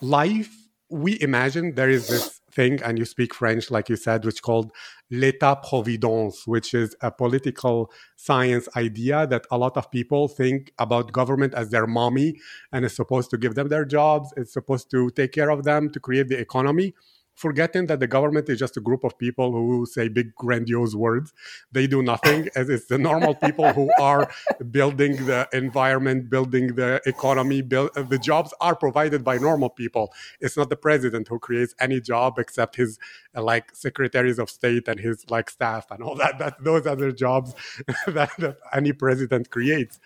life, 0.00 0.52
we 0.90 1.20
imagine 1.20 1.76
there 1.76 1.90
is 1.90 2.08
this 2.08 2.35
thing, 2.56 2.82
and 2.82 2.98
you 2.98 3.04
speak 3.04 3.34
French, 3.34 3.70
like 3.70 3.88
you 3.88 3.96
said, 3.96 4.24
which 4.24 4.42
called 4.42 4.72
l'état 5.12 5.62
providence, 5.62 6.46
which 6.46 6.74
is 6.74 6.96
a 7.00 7.10
political 7.12 7.92
science 8.16 8.68
idea 8.76 9.26
that 9.26 9.44
a 9.50 9.58
lot 9.58 9.76
of 9.76 9.90
people 9.90 10.26
think 10.26 10.72
about 10.78 11.12
government 11.12 11.54
as 11.54 11.68
their 11.70 11.86
mommy 11.86 12.34
and 12.72 12.84
is 12.84 12.96
supposed 12.96 13.30
to 13.30 13.38
give 13.38 13.54
them 13.54 13.68
their 13.68 13.84
jobs, 13.84 14.32
it's 14.36 14.52
supposed 14.52 14.90
to 14.90 15.10
take 15.10 15.32
care 15.32 15.50
of 15.50 15.62
them 15.62 15.90
to 15.90 16.00
create 16.00 16.28
the 16.28 16.38
economy 16.38 16.94
forgetting 17.36 17.86
that 17.86 18.00
the 18.00 18.06
government 18.06 18.48
is 18.48 18.58
just 18.58 18.76
a 18.76 18.80
group 18.80 19.04
of 19.04 19.16
people 19.18 19.52
who 19.52 19.86
say 19.86 20.08
big 20.08 20.34
grandiose 20.34 20.94
words. 20.94 21.32
They 21.70 21.86
do 21.86 22.02
nothing 22.02 22.48
as 22.56 22.68
it's 22.68 22.86
the 22.86 22.98
normal 22.98 23.34
people 23.34 23.72
who 23.72 23.90
are 24.00 24.30
building 24.70 25.26
the 25.26 25.48
environment 25.52 26.30
building 26.30 26.74
the 26.74 27.00
economy 27.06 27.62
build, 27.62 27.90
uh, 27.96 28.02
the 28.02 28.18
jobs 28.18 28.52
are 28.60 28.74
provided 28.74 29.22
by 29.22 29.36
normal 29.36 29.68
people. 29.68 30.12
It's 30.40 30.56
not 30.56 30.70
the 30.70 30.76
president 30.76 31.28
who 31.28 31.38
creates 31.38 31.74
any 31.78 32.00
job 32.00 32.38
except 32.38 32.76
his 32.76 32.98
uh, 33.36 33.42
like 33.42 33.74
secretaries 33.76 34.38
of 34.38 34.50
state 34.50 34.88
and 34.88 34.98
his 34.98 35.28
like 35.30 35.50
staff 35.50 35.90
and 35.90 36.02
all 36.02 36.14
that. 36.16 36.38
That 36.46 36.62
those 36.62 36.86
are 36.86 36.96
the 36.96 37.12
jobs 37.12 37.54
that, 38.06 38.30
that 38.38 38.58
any 38.72 38.92
president 38.92 39.50
creates. 39.50 39.98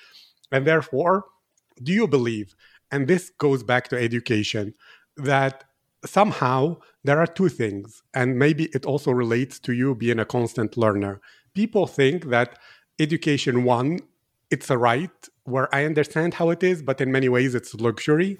And 0.53 0.67
therefore 0.67 1.25
do 1.83 1.93
you 1.93 2.07
believe 2.07 2.55
and 2.91 3.07
this 3.07 3.31
goes 3.31 3.63
back 3.63 3.89
to 3.89 3.97
education 3.97 4.75
that 5.17 5.65
somehow 6.05 6.77
there 7.05 7.19
are 7.19 7.27
two 7.27 7.49
things, 7.49 8.03
and 8.15 8.39
maybe 8.39 8.65
it 8.73 8.87
also 8.87 9.11
relates 9.11 9.59
to 9.61 9.73
you 9.73 9.95
being 9.95 10.19
a 10.19 10.25
constant 10.25 10.77
learner. 10.77 11.21
People 11.55 11.87
think 11.87 12.27
that 12.27 12.59
education, 12.99 13.65
one, 13.65 14.01
it's 14.51 14.71
a 14.71 14.79
right 14.79 15.11
where 15.45 15.73
I 15.75 15.85
understand 15.85 16.35
how 16.35 16.51
it 16.51 16.63
is, 16.63 16.83
but 16.83 17.01
in 17.01 17.13
many 17.13 17.29
ways 17.29 17.55
it's 17.55 17.75
luxury. 17.75 18.37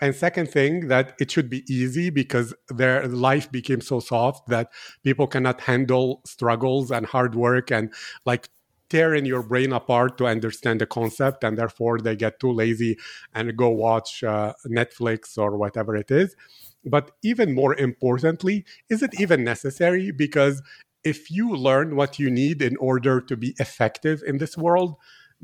And 0.00 0.14
second 0.14 0.50
thing, 0.50 0.88
that 0.88 1.14
it 1.18 1.30
should 1.30 1.48
be 1.48 1.64
easy 1.72 2.10
because 2.10 2.54
their 2.68 3.06
life 3.08 3.50
became 3.50 3.80
so 3.80 3.98
soft 4.00 4.48
that 4.48 4.70
people 5.02 5.26
cannot 5.26 5.62
handle 5.62 6.20
struggles 6.26 6.90
and 6.90 7.06
hard 7.06 7.34
work 7.34 7.70
and 7.70 7.92
like 8.26 8.50
tearing 8.90 9.24
your 9.24 9.42
brain 9.42 9.72
apart 9.72 10.18
to 10.18 10.26
understand 10.26 10.80
the 10.80 10.86
concept. 10.86 11.42
And 11.44 11.56
therefore 11.56 11.98
they 11.98 12.14
get 12.14 12.38
too 12.40 12.52
lazy 12.52 12.98
and 13.34 13.56
go 13.56 13.70
watch 13.70 14.22
uh, 14.22 14.52
Netflix 14.66 15.38
or 15.38 15.56
whatever 15.56 15.96
it 15.96 16.10
is. 16.10 16.36
But 16.86 17.10
even 17.22 17.54
more 17.54 17.74
importantly, 17.76 18.64
is 18.88 19.02
it 19.02 19.20
even 19.20 19.44
necessary? 19.44 20.12
Because 20.12 20.62
if 21.04 21.30
you 21.30 21.54
learn 21.54 21.96
what 21.96 22.18
you 22.18 22.30
need 22.30 22.62
in 22.62 22.76
order 22.78 23.20
to 23.20 23.36
be 23.36 23.54
effective 23.58 24.22
in 24.26 24.38
this 24.38 24.56
world, 24.56 24.96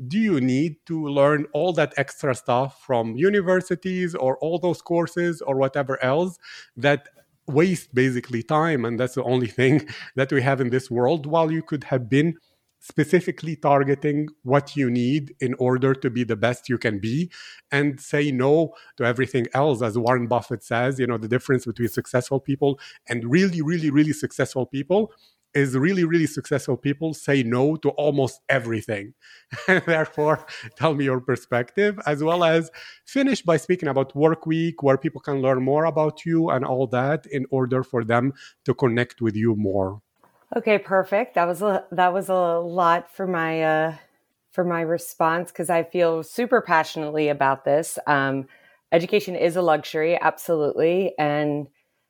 do 0.07 0.17
you 0.17 0.41
need 0.41 0.77
to 0.87 1.07
learn 1.07 1.45
all 1.53 1.71
that 1.73 1.93
extra 1.97 2.33
stuff 2.33 2.81
from 2.85 3.15
universities 3.15 4.15
or 4.15 4.37
all 4.39 4.57
those 4.57 4.81
courses 4.81 5.41
or 5.41 5.55
whatever 5.55 6.03
else 6.03 6.37
that 6.75 7.09
waste 7.47 7.93
basically 7.93 8.41
time 8.41 8.85
and 8.85 8.99
that's 8.99 9.15
the 9.15 9.23
only 9.23 9.47
thing 9.59 9.87
that 10.15 10.31
we 10.31 10.41
have 10.41 10.59
in 10.61 10.69
this 10.69 10.89
world 10.89 11.25
while 11.25 11.51
you 11.51 11.61
could 11.61 11.83
have 11.85 12.09
been 12.09 12.35
specifically 12.83 13.55
targeting 13.55 14.27
what 14.43 14.75
you 14.75 14.91
need 14.91 15.33
in 15.39 15.53
order 15.55 15.93
to 15.95 16.09
be 16.09 16.25
the 16.25 16.35
best 16.35 16.67
you 16.67 16.77
can 16.77 16.99
be 16.99 17.31
and 17.71 17.99
say 17.99 18.29
no 18.29 18.73
to 18.97 19.05
everything 19.05 19.47
else 19.53 19.81
as 19.81 19.97
warren 19.97 20.27
buffett 20.27 20.61
says 20.61 20.99
you 20.99 21.07
know 21.07 21.17
the 21.17 21.29
difference 21.29 21.65
between 21.65 21.87
successful 21.87 22.41
people 22.41 22.77
and 23.07 23.23
really 23.31 23.61
really 23.61 23.89
really 23.89 24.11
successful 24.11 24.65
people 24.65 25.11
is 25.53 25.77
really, 25.77 26.03
really 26.03 26.27
successful 26.27 26.75
people 26.75 27.13
say 27.13 27.43
no 27.43 27.75
to 27.77 27.89
almost 27.91 28.41
everything. 28.49 29.13
And 29.67 29.83
therefore, 29.85 30.45
tell 30.75 30.95
me 30.95 31.05
your 31.05 31.21
perspective, 31.21 31.99
as 32.05 32.23
well 32.23 32.43
as 32.43 32.71
finish 33.05 33.41
by 33.41 33.57
speaking 33.57 33.89
about 33.89 34.13
Workweek, 34.13 34.75
where 34.81 34.97
people 34.97 35.21
can 35.21 35.41
learn 35.41 35.63
more 35.63 35.85
about 35.85 36.25
you 36.25 36.49
and 36.49 36.65
all 36.65 36.87
that 36.87 37.25
in 37.27 37.45
order 37.51 37.83
for 37.83 38.03
them 38.03 38.33
to 38.65 38.73
connect 38.73 39.21
with 39.21 39.35
you 39.35 39.55
more. 39.55 40.02
Okay, 40.55 40.77
perfect. 40.77 41.35
That 41.35 41.47
was 41.47 41.61
a 41.61 41.85
that 41.91 42.13
was 42.13 42.29
a 42.29 42.35
lot 42.59 43.11
for 43.11 43.25
my 43.25 43.63
uh 43.63 43.95
for 44.51 44.63
my 44.63 44.81
response 44.81 45.51
because 45.51 45.69
I 45.69 45.83
feel 45.83 46.21
super 46.23 46.61
passionately 46.61 47.29
about 47.29 47.65
this. 47.65 47.97
Um, 48.05 48.45
education 48.91 49.35
is 49.35 49.55
a 49.55 49.61
luxury, 49.63 50.19
absolutely, 50.19 51.13
and 51.17 51.67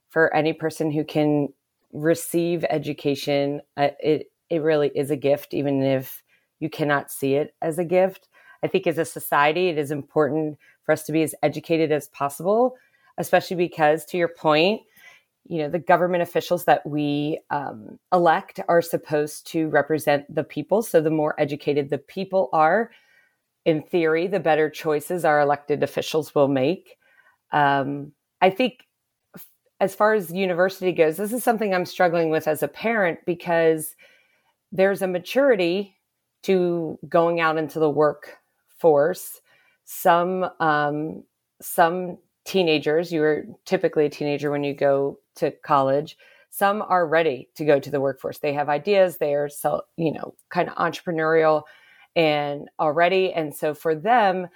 for 0.09 0.33
any 0.35 0.51
person 0.53 0.91
who 0.91 1.05
can 1.05 1.49
receive 1.93 2.65
education, 2.69 3.61
uh, 3.77 3.89
it 4.01 4.27
it 4.49 4.61
really 4.61 4.91
is 4.93 5.09
a 5.09 5.15
gift, 5.15 5.53
even 5.53 5.81
if 5.81 6.21
you 6.59 6.69
cannot 6.69 7.11
see 7.11 7.35
it 7.35 7.55
as 7.61 7.79
a 7.79 7.85
gift. 7.85 8.27
I 8.61 8.67
think 8.67 8.87
as 8.87 8.97
a 8.97 9.05
society, 9.05 9.69
it 9.69 9.77
is 9.77 9.91
important 9.91 10.57
for 10.85 10.91
us 10.91 11.03
to 11.03 11.11
be 11.13 11.23
as 11.23 11.35
educated 11.43 11.91
as 11.91 12.07
possible, 12.09 12.75
especially 13.17 13.55
because, 13.57 14.03
to 14.05 14.17
your 14.17 14.27
point, 14.27 14.81
you 15.45 15.59
know 15.59 15.69
the 15.69 15.79
government 15.79 16.23
officials 16.23 16.65
that 16.65 16.85
we 16.85 17.39
um, 17.49 17.99
elect 18.11 18.59
are 18.67 18.81
supposed 18.81 19.47
to 19.47 19.67
represent 19.69 20.33
the 20.33 20.43
people. 20.43 20.81
So 20.81 21.01
the 21.01 21.09
more 21.09 21.39
educated 21.39 21.89
the 21.89 21.97
people 21.97 22.49
are, 22.53 22.91
in 23.65 23.83
theory, 23.83 24.27
the 24.27 24.39
better 24.39 24.69
choices 24.69 25.25
our 25.25 25.41
elected 25.41 25.83
officials 25.83 26.33
will 26.33 26.47
make. 26.47 26.97
Um, 27.51 28.13
I 28.41 28.49
think 28.49 28.85
as 29.79 29.93
far 29.93 30.13
as 30.13 30.31
university 30.31 30.93
goes, 30.93 31.17
this 31.17 31.33
is 31.33 31.43
something 31.43 31.73
I'm 31.73 31.85
struggling 31.85 32.29
with 32.29 32.47
as 32.47 32.63
a 32.63 32.67
parent 32.67 33.19
because 33.25 33.95
there's 34.71 35.01
a 35.01 35.07
maturity 35.07 35.95
to 36.43 36.97
going 37.09 37.41
out 37.41 37.57
into 37.57 37.79
the 37.79 37.89
workforce. 37.89 39.41
Some 39.83 40.49
um, 40.59 41.23
some 41.61 42.17
teenagers, 42.45 43.11
you 43.11 43.23
are 43.23 43.45
typically 43.65 44.05
a 44.05 44.09
teenager 44.09 44.51
when 44.51 44.63
you 44.63 44.73
go 44.73 45.19
to 45.35 45.51
college. 45.51 46.17
Some 46.49 46.81
are 46.81 47.07
ready 47.07 47.49
to 47.55 47.65
go 47.65 47.79
to 47.79 47.89
the 47.89 48.01
workforce. 48.01 48.39
They 48.39 48.53
have 48.53 48.69
ideas. 48.69 49.17
They 49.17 49.33
are 49.33 49.49
so 49.49 49.81
you 49.97 50.13
know 50.13 50.35
kind 50.49 50.69
of 50.69 50.75
entrepreneurial 50.75 51.63
and 52.15 52.69
already, 52.79 53.33
and 53.33 53.55
so 53.55 53.73
for 53.73 53.95
them, 53.95 54.47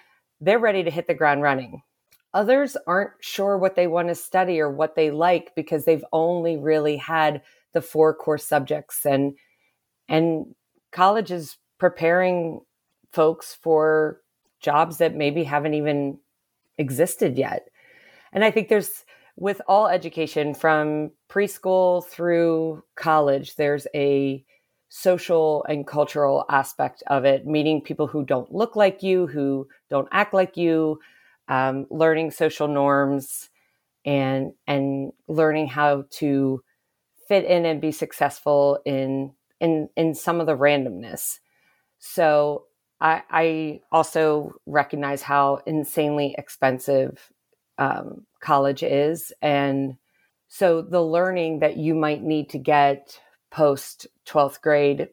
they're 0.42 0.60
ready 0.60 0.84
to 0.84 0.92
hit 0.92 1.08
the 1.08 1.16
ground 1.16 1.42
running 1.42 1.82
Others 2.38 2.78
aren't 2.86 3.14
sure 3.20 3.58
what 3.58 3.76
they 3.76 3.88
want 3.88 4.10
to 4.10 4.16
study 4.16 4.60
or 4.60 4.70
what 4.70 4.96
they 4.96 5.10
like 5.10 5.56
because 5.56 5.86
they've 5.86 6.06
only 6.12 6.58
really 6.58 6.98
had 6.98 7.42
the 7.74 7.82
four 7.82 8.14
core 8.14 8.38
subjects 8.38 9.08
and 9.08 9.34
and 10.08 10.54
college 10.92 11.32
is 11.32 11.58
preparing 11.80 12.62
folks 13.12 13.58
for 13.60 14.22
jobs 14.60 14.98
that 14.98 15.16
maybe 15.16 15.44
haven't 15.44 15.74
even 15.74 16.20
existed 16.78 17.38
yet. 17.40 17.70
And 18.32 18.44
I 18.44 18.52
think 18.52 18.70
there's 18.70 19.04
with 19.38 19.62
all 19.68 19.88
education 19.88 20.56
from 20.56 21.12
preschool 21.30 22.04
through 22.04 22.84
college, 22.96 23.56
there's 23.56 23.86
a 23.94 24.44
social 24.90 25.64
and 25.70 25.86
cultural 25.86 26.44
aspect 26.50 27.04
of 27.08 27.24
it, 27.24 27.46
meeting 27.46 27.82
people 27.82 28.08
who 28.08 28.26
don't 28.26 28.52
look 28.52 28.76
like 28.76 29.04
you, 29.04 29.28
who 29.28 29.68
don't 29.92 30.08
act 30.12 30.34
like 30.34 30.58
you, 30.58 31.00
um, 31.48 31.86
learning 31.92 32.32
social 32.32 32.68
norms 32.68 33.50
and 34.06 34.54
and 34.66 35.12
learning 35.28 35.68
how 35.68 36.06
to 36.10 36.64
fit 37.28 37.46
in 37.46 37.66
and 37.66 37.80
be 37.80 37.92
successful 37.92 38.80
in 38.86 39.32
in 39.60 39.88
in 39.96 40.16
some 40.16 40.40
of 40.40 40.48
the 40.48 40.58
randomness. 40.58 41.38
So 42.00 42.64
I, 43.00 43.22
I 43.30 43.82
also 43.92 44.54
recognize 44.66 45.22
how 45.22 45.60
insanely 45.68 46.34
expensive 46.38 47.32
um, 47.78 48.26
college 48.40 48.84
is, 48.84 49.32
and 49.42 49.98
so 50.48 50.82
the 50.82 51.04
learning 51.04 51.60
that 51.60 51.78
you 51.78 51.94
might 51.94 52.24
need 52.24 52.50
to 52.50 52.58
get 52.58 53.20
post 53.52 54.08
twelfth 54.26 54.62
grade 54.62 55.10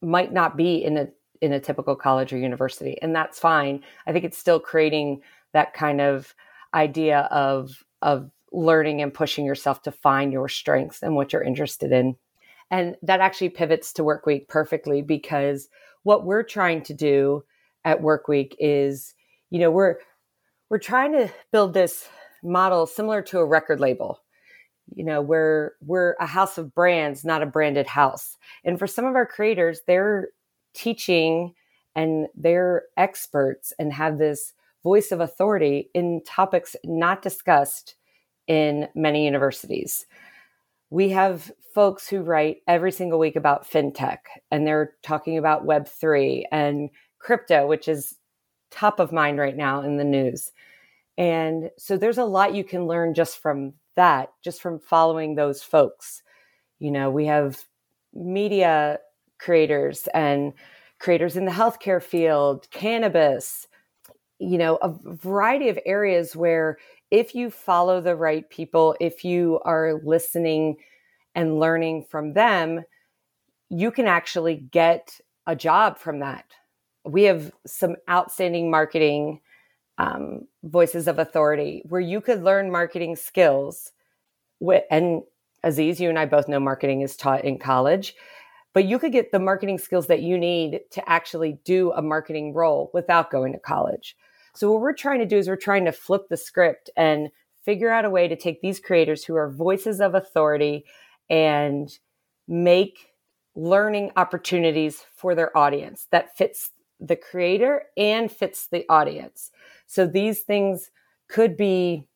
might 0.00 0.32
not 0.32 0.56
be 0.56 0.76
in 0.76 0.96
a 0.96 1.08
in 1.40 1.52
a 1.52 1.60
typical 1.60 1.96
college 1.96 2.32
or 2.32 2.38
university, 2.38 2.96
and 3.02 3.14
that's 3.14 3.38
fine. 3.38 3.82
I 4.06 4.12
think 4.12 4.24
it's 4.24 4.38
still 4.38 4.60
creating 4.60 5.22
that 5.52 5.74
kind 5.74 6.00
of 6.00 6.34
idea 6.74 7.20
of 7.30 7.84
of 8.02 8.30
learning 8.52 9.02
and 9.02 9.12
pushing 9.12 9.44
yourself 9.44 9.82
to 9.82 9.92
find 9.92 10.32
your 10.32 10.48
strengths 10.48 11.02
and 11.02 11.14
what 11.14 11.32
you're 11.32 11.42
interested 11.42 11.92
in. 11.92 12.16
And 12.70 12.96
that 13.02 13.20
actually 13.20 13.50
pivots 13.50 13.92
to 13.94 14.02
Workweek 14.02 14.48
perfectly 14.48 15.02
because 15.02 15.68
what 16.02 16.24
we're 16.24 16.42
trying 16.42 16.82
to 16.82 16.94
do 16.94 17.44
at 17.84 18.02
Workweek 18.02 18.54
is, 18.58 19.14
you 19.50 19.58
know, 19.58 19.70
we're 19.70 19.96
we're 20.70 20.78
trying 20.78 21.12
to 21.12 21.30
build 21.52 21.74
this 21.74 22.08
model 22.42 22.86
similar 22.86 23.22
to 23.22 23.38
a 23.38 23.46
record 23.46 23.80
label. 23.80 24.20
You 24.94 25.04
know, 25.04 25.20
we're 25.20 25.72
we're 25.80 26.14
a 26.20 26.26
house 26.26 26.58
of 26.58 26.74
brands, 26.74 27.24
not 27.24 27.42
a 27.42 27.46
branded 27.46 27.86
house. 27.86 28.36
And 28.64 28.78
for 28.78 28.86
some 28.86 29.04
of 29.04 29.16
our 29.16 29.26
creators, 29.26 29.80
they're 29.86 30.28
teaching 30.74 31.54
and 31.94 32.28
they're 32.34 32.84
experts 32.96 33.72
and 33.78 33.92
have 33.92 34.18
this 34.18 34.52
voice 34.82 35.10
of 35.10 35.20
authority 35.20 35.90
in 35.94 36.22
topics 36.26 36.76
not 36.84 37.22
discussed 37.22 37.96
in 38.46 38.88
many 38.94 39.24
universities. 39.24 40.06
We 40.90 41.10
have 41.10 41.50
folks 41.74 42.08
who 42.08 42.22
write 42.22 42.58
every 42.66 42.92
single 42.92 43.18
week 43.18 43.36
about 43.36 43.68
fintech, 43.68 44.18
and 44.50 44.66
they're 44.66 44.94
talking 45.02 45.36
about 45.36 45.66
Web3 45.66 46.44
and 46.50 46.88
crypto, 47.18 47.66
which 47.66 47.88
is 47.88 48.17
top 48.70 49.00
of 49.00 49.12
mind 49.12 49.38
right 49.38 49.56
now 49.56 49.82
in 49.82 49.96
the 49.96 50.04
news. 50.04 50.52
And 51.16 51.70
so 51.76 51.96
there's 51.96 52.18
a 52.18 52.24
lot 52.24 52.54
you 52.54 52.64
can 52.64 52.86
learn 52.86 53.14
just 53.14 53.38
from 53.38 53.74
that, 53.96 54.32
just 54.42 54.62
from 54.62 54.78
following 54.78 55.34
those 55.34 55.62
folks. 55.62 56.22
You 56.78 56.90
know, 56.92 57.10
we 57.10 57.26
have 57.26 57.64
media 58.14 59.00
creators 59.38 60.06
and 60.14 60.52
creators 60.98 61.36
in 61.36 61.44
the 61.44 61.50
healthcare 61.50 62.02
field, 62.02 62.68
cannabis, 62.70 63.66
you 64.38 64.58
know, 64.58 64.76
a 64.76 64.92
variety 65.04 65.68
of 65.68 65.78
areas 65.84 66.36
where 66.36 66.78
if 67.10 67.34
you 67.34 67.50
follow 67.50 68.00
the 68.00 68.16
right 68.16 68.48
people, 68.50 68.96
if 69.00 69.24
you 69.24 69.60
are 69.64 70.00
listening 70.04 70.76
and 71.34 71.58
learning 71.58 72.04
from 72.04 72.34
them, 72.34 72.84
you 73.70 73.90
can 73.90 74.06
actually 74.06 74.56
get 74.56 75.20
a 75.46 75.56
job 75.56 75.98
from 75.98 76.20
that. 76.20 76.44
We 77.04 77.24
have 77.24 77.52
some 77.66 77.96
outstanding 78.08 78.70
marketing 78.70 79.40
um, 79.98 80.46
voices 80.62 81.08
of 81.08 81.18
authority 81.18 81.82
where 81.88 82.00
you 82.00 82.20
could 82.20 82.42
learn 82.42 82.70
marketing 82.70 83.16
skills. 83.16 83.92
And 84.90 85.22
Aziz, 85.64 86.00
you 86.00 86.08
and 86.08 86.18
I 86.18 86.26
both 86.26 86.48
know 86.48 86.60
marketing 86.60 87.00
is 87.00 87.16
taught 87.16 87.44
in 87.44 87.58
college, 87.58 88.14
but 88.72 88.84
you 88.84 88.98
could 88.98 89.12
get 89.12 89.32
the 89.32 89.38
marketing 89.40 89.78
skills 89.78 90.06
that 90.06 90.22
you 90.22 90.38
need 90.38 90.80
to 90.92 91.08
actually 91.08 91.58
do 91.64 91.92
a 91.92 92.02
marketing 92.02 92.54
role 92.54 92.90
without 92.94 93.30
going 93.30 93.52
to 93.52 93.58
college. 93.58 94.16
So 94.54 94.70
what 94.72 94.80
we're 94.80 94.92
trying 94.92 95.20
to 95.20 95.26
do 95.26 95.36
is 95.38 95.48
we're 95.48 95.56
trying 95.56 95.84
to 95.84 95.92
flip 95.92 96.28
the 96.28 96.36
script 96.36 96.90
and 96.96 97.28
figure 97.64 97.90
out 97.90 98.04
a 98.04 98.10
way 98.10 98.28
to 98.28 98.36
take 98.36 98.60
these 98.60 98.80
creators 98.80 99.24
who 99.24 99.36
are 99.36 99.50
voices 99.50 100.00
of 100.00 100.14
authority 100.14 100.84
and 101.28 101.90
make 102.46 103.12
learning 103.54 104.10
opportunities 104.16 105.04
for 105.14 105.34
their 105.34 105.56
audience 105.56 106.06
that 106.10 106.36
fits 106.36 106.70
the 107.00 107.16
creator 107.16 107.84
and 107.96 108.30
fits 108.30 108.66
the 108.66 108.84
audience. 108.88 109.50
So 109.86 110.06
these 110.06 110.40
things 110.40 110.90
could 111.28 111.56
be 111.56 112.08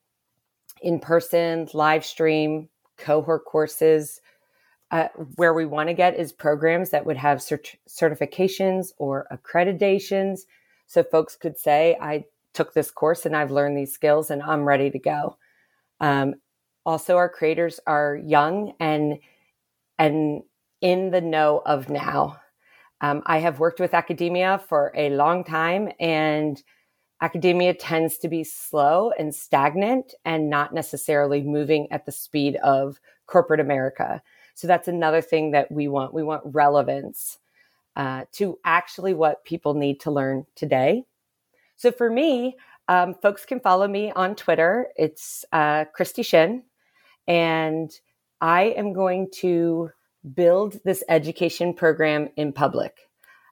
in 0.81 0.99
person, 0.99 1.69
live 1.75 2.05
stream, 2.05 2.69
cohort 2.99 3.45
courses. 3.45 4.21
Uh, 4.91 5.09
where 5.37 5.55
we 5.55 5.65
want 5.65 5.89
to 5.89 5.95
get 5.95 6.19
is 6.19 6.33
programs 6.33 6.91
that 6.91 7.07
would 7.07 7.17
have 7.17 7.39
cert- 7.39 7.77
certifications 7.89 8.89
or 8.99 9.27
accreditations. 9.33 10.41
So 10.87 11.03
folks 11.03 11.35
could 11.35 11.59
say, 11.59 11.97
I 11.99 12.27
took 12.53 12.75
this 12.75 12.91
course 12.91 13.25
and 13.25 13.35
I've 13.35 13.51
learned 13.51 13.77
these 13.77 13.95
skills 13.95 14.31
and 14.31 14.43
I'm 14.43 14.65
ready 14.65 14.91
to 14.91 14.99
go. 14.99 15.39
Um, 16.01 16.35
also, 16.85 17.17
our 17.17 17.31
creators 17.31 17.81
are 17.87 18.17
young 18.17 18.75
and 18.81 19.19
and 19.99 20.43
in 20.81 21.11
the 21.11 21.21
know 21.21 21.63
of 21.65 21.89
now. 21.89 22.42
Um, 23.03 23.23
I 23.27 23.39
have 23.41 23.61
worked 23.61 23.81
with 23.81 23.95
academia 23.95 24.63
for 24.69 24.93
a 24.97 25.11
long 25.11 25.45
time, 25.45 25.91
and 26.01 26.63
academia 27.21 27.75
tends 27.75 28.17
to 28.19 28.29
be 28.29 28.45
slow 28.45 29.13
and 29.19 29.35
stagnant 29.35 30.15
and 30.25 30.49
not 30.49 30.73
necessarily 30.73 31.43
moving 31.43 31.91
at 31.93 32.07
the 32.07 32.13
speed 32.13 32.57
of 32.65 32.99
corporate 33.27 33.61
America. 33.61 34.23
So 34.55 34.67
that's 34.67 34.89
another 34.89 35.21
thing 35.21 35.51
that 35.51 35.71
we 35.71 35.89
want. 35.89 36.15
We 36.15 36.23
want 36.23 36.43
relevance 36.47 37.39
uh, 37.97 38.25
to 38.33 38.59
actually 38.65 39.15
what 39.15 39.45
people 39.45 39.75
need 39.75 40.01
to 40.01 40.11
learn 40.11 40.47
today 40.57 41.05
so 41.83 41.91
for 41.91 42.09
me, 42.09 42.57
um, 42.87 43.13
folks 43.13 43.45
can 43.45 43.59
follow 43.59 43.89
me 43.89 44.13
on 44.13 44.37
Twitter. 44.37 44.87
It's 44.95 45.45
uh, 45.51 45.87
Christy 45.87 46.23
Shin. 46.23 46.63
And 47.27 47.91
I 48.41 48.67
am 48.77 48.93
going 48.93 49.31
to 49.41 49.91
build 50.35 50.81
this 50.85 51.03
education 51.09 51.75
program 51.75 52.29
in 52.37 52.53
public. 52.53 52.97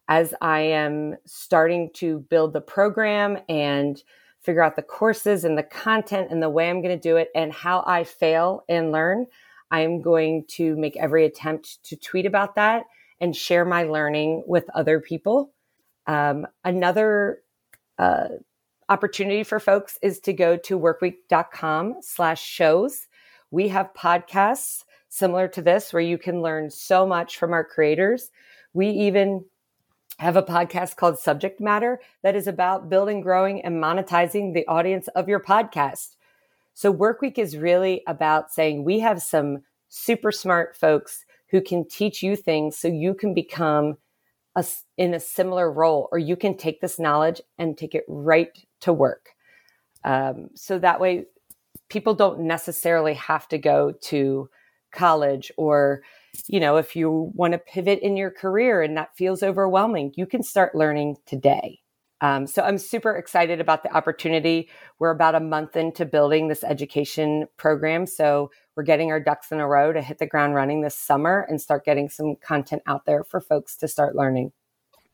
As 0.08 0.34
I 0.40 0.60
am 0.60 1.16
starting 1.24 1.90
to 1.94 2.20
build 2.20 2.52
the 2.52 2.60
program 2.60 3.38
and 3.48 4.02
figure 4.40 4.62
out 4.62 4.76
the 4.76 4.82
courses 4.82 5.44
and 5.44 5.56
the 5.56 5.62
content 5.62 6.28
and 6.30 6.42
the 6.42 6.50
way 6.50 6.68
I'm 6.68 6.82
going 6.82 6.96
to 6.96 7.08
do 7.08 7.16
it 7.16 7.28
and 7.34 7.52
how 7.52 7.84
I 7.86 8.04
fail 8.04 8.64
and 8.68 8.90
learn, 8.90 9.26
I'm 9.70 10.00
going 10.00 10.44
to 10.48 10.76
make 10.76 10.96
every 10.96 11.24
attempt 11.24 11.82
to 11.84 11.96
tweet 11.96 12.26
about 12.26 12.56
that 12.56 12.84
and 13.20 13.36
share 13.36 13.64
my 13.64 13.84
learning 13.84 14.44
with 14.46 14.64
other 14.74 14.98
people. 14.98 15.52
Um, 16.06 16.46
another 16.64 17.42
uh, 17.98 18.28
opportunity 18.88 19.44
for 19.44 19.60
folks 19.60 19.98
is 20.02 20.18
to 20.20 20.32
go 20.32 20.56
to 20.56 20.78
workweek.com 20.78 21.96
slash 22.00 22.42
shows. 22.42 23.06
We 23.50 23.68
have 23.68 23.94
podcasts 23.94 24.84
similar 25.10 25.48
to 25.48 25.60
this 25.60 25.92
where 25.92 26.00
you 26.00 26.16
can 26.16 26.40
learn 26.40 26.70
so 26.70 27.06
much 27.06 27.36
from 27.36 27.52
our 27.52 27.64
creators. 27.64 28.30
We 28.72 28.88
even 28.88 29.44
have 30.18 30.36
a 30.36 30.42
podcast 30.42 30.96
called 30.96 31.18
Subject 31.18 31.60
Matter 31.60 32.00
that 32.22 32.36
is 32.36 32.46
about 32.46 32.88
building, 32.88 33.20
growing, 33.20 33.60
and 33.62 33.82
monetizing 33.82 34.54
the 34.54 34.66
audience 34.66 35.08
of 35.08 35.28
your 35.28 35.40
podcast. 35.40 36.16
So 36.74 36.94
Workweek 36.94 37.38
is 37.38 37.56
really 37.56 38.02
about 38.06 38.52
saying 38.52 38.84
we 38.84 39.00
have 39.00 39.20
some 39.20 39.64
super 39.88 40.30
smart 40.30 40.76
folks 40.76 41.24
who 41.48 41.60
can 41.60 41.86
teach 41.88 42.22
you 42.22 42.36
things 42.36 42.78
so 42.78 42.86
you 42.86 43.12
can 43.12 43.34
become 43.34 43.96
a, 44.54 44.64
in 44.96 45.14
a 45.14 45.20
similar 45.20 45.72
role 45.72 46.08
or 46.12 46.18
you 46.18 46.36
can 46.36 46.56
take 46.56 46.80
this 46.80 46.98
knowledge 46.98 47.40
and 47.58 47.76
take 47.76 47.94
it 47.94 48.04
right 48.06 48.64
to 48.80 48.92
work. 48.92 49.30
Um, 50.04 50.50
so 50.54 50.78
that 50.78 51.00
way 51.00 51.26
people 51.88 52.14
don't 52.14 52.40
necessarily 52.40 53.14
have 53.14 53.48
to 53.48 53.58
go 53.58 53.92
to 54.02 54.48
college 54.92 55.50
or 55.56 56.02
you 56.46 56.60
know 56.60 56.76
if 56.76 56.94
you 56.94 57.30
want 57.34 57.52
to 57.52 57.58
pivot 57.58 57.98
in 58.00 58.16
your 58.16 58.30
career 58.30 58.82
and 58.82 58.96
that 58.96 59.16
feels 59.16 59.42
overwhelming 59.42 60.12
you 60.16 60.26
can 60.26 60.42
start 60.42 60.74
learning 60.74 61.16
today. 61.26 61.80
Um, 62.22 62.46
so 62.46 62.62
i'm 62.62 62.78
super 62.78 63.16
excited 63.16 63.60
about 63.60 63.82
the 63.82 63.92
opportunity. 63.94 64.68
We're 64.98 65.10
about 65.10 65.34
a 65.34 65.40
month 65.40 65.76
into 65.76 66.04
building 66.04 66.48
this 66.48 66.64
education 66.64 67.46
program 67.56 68.06
so 68.06 68.50
we're 68.76 68.84
getting 68.84 69.10
our 69.10 69.20
ducks 69.20 69.52
in 69.52 69.60
a 69.60 69.66
row 69.66 69.92
to 69.92 70.00
hit 70.00 70.18
the 70.18 70.26
ground 70.26 70.54
running 70.54 70.80
this 70.80 70.96
summer 70.96 71.46
and 71.48 71.60
start 71.60 71.84
getting 71.84 72.08
some 72.08 72.36
content 72.36 72.82
out 72.86 73.04
there 73.04 73.24
for 73.24 73.40
folks 73.40 73.76
to 73.76 73.88
start 73.88 74.16
learning. 74.16 74.52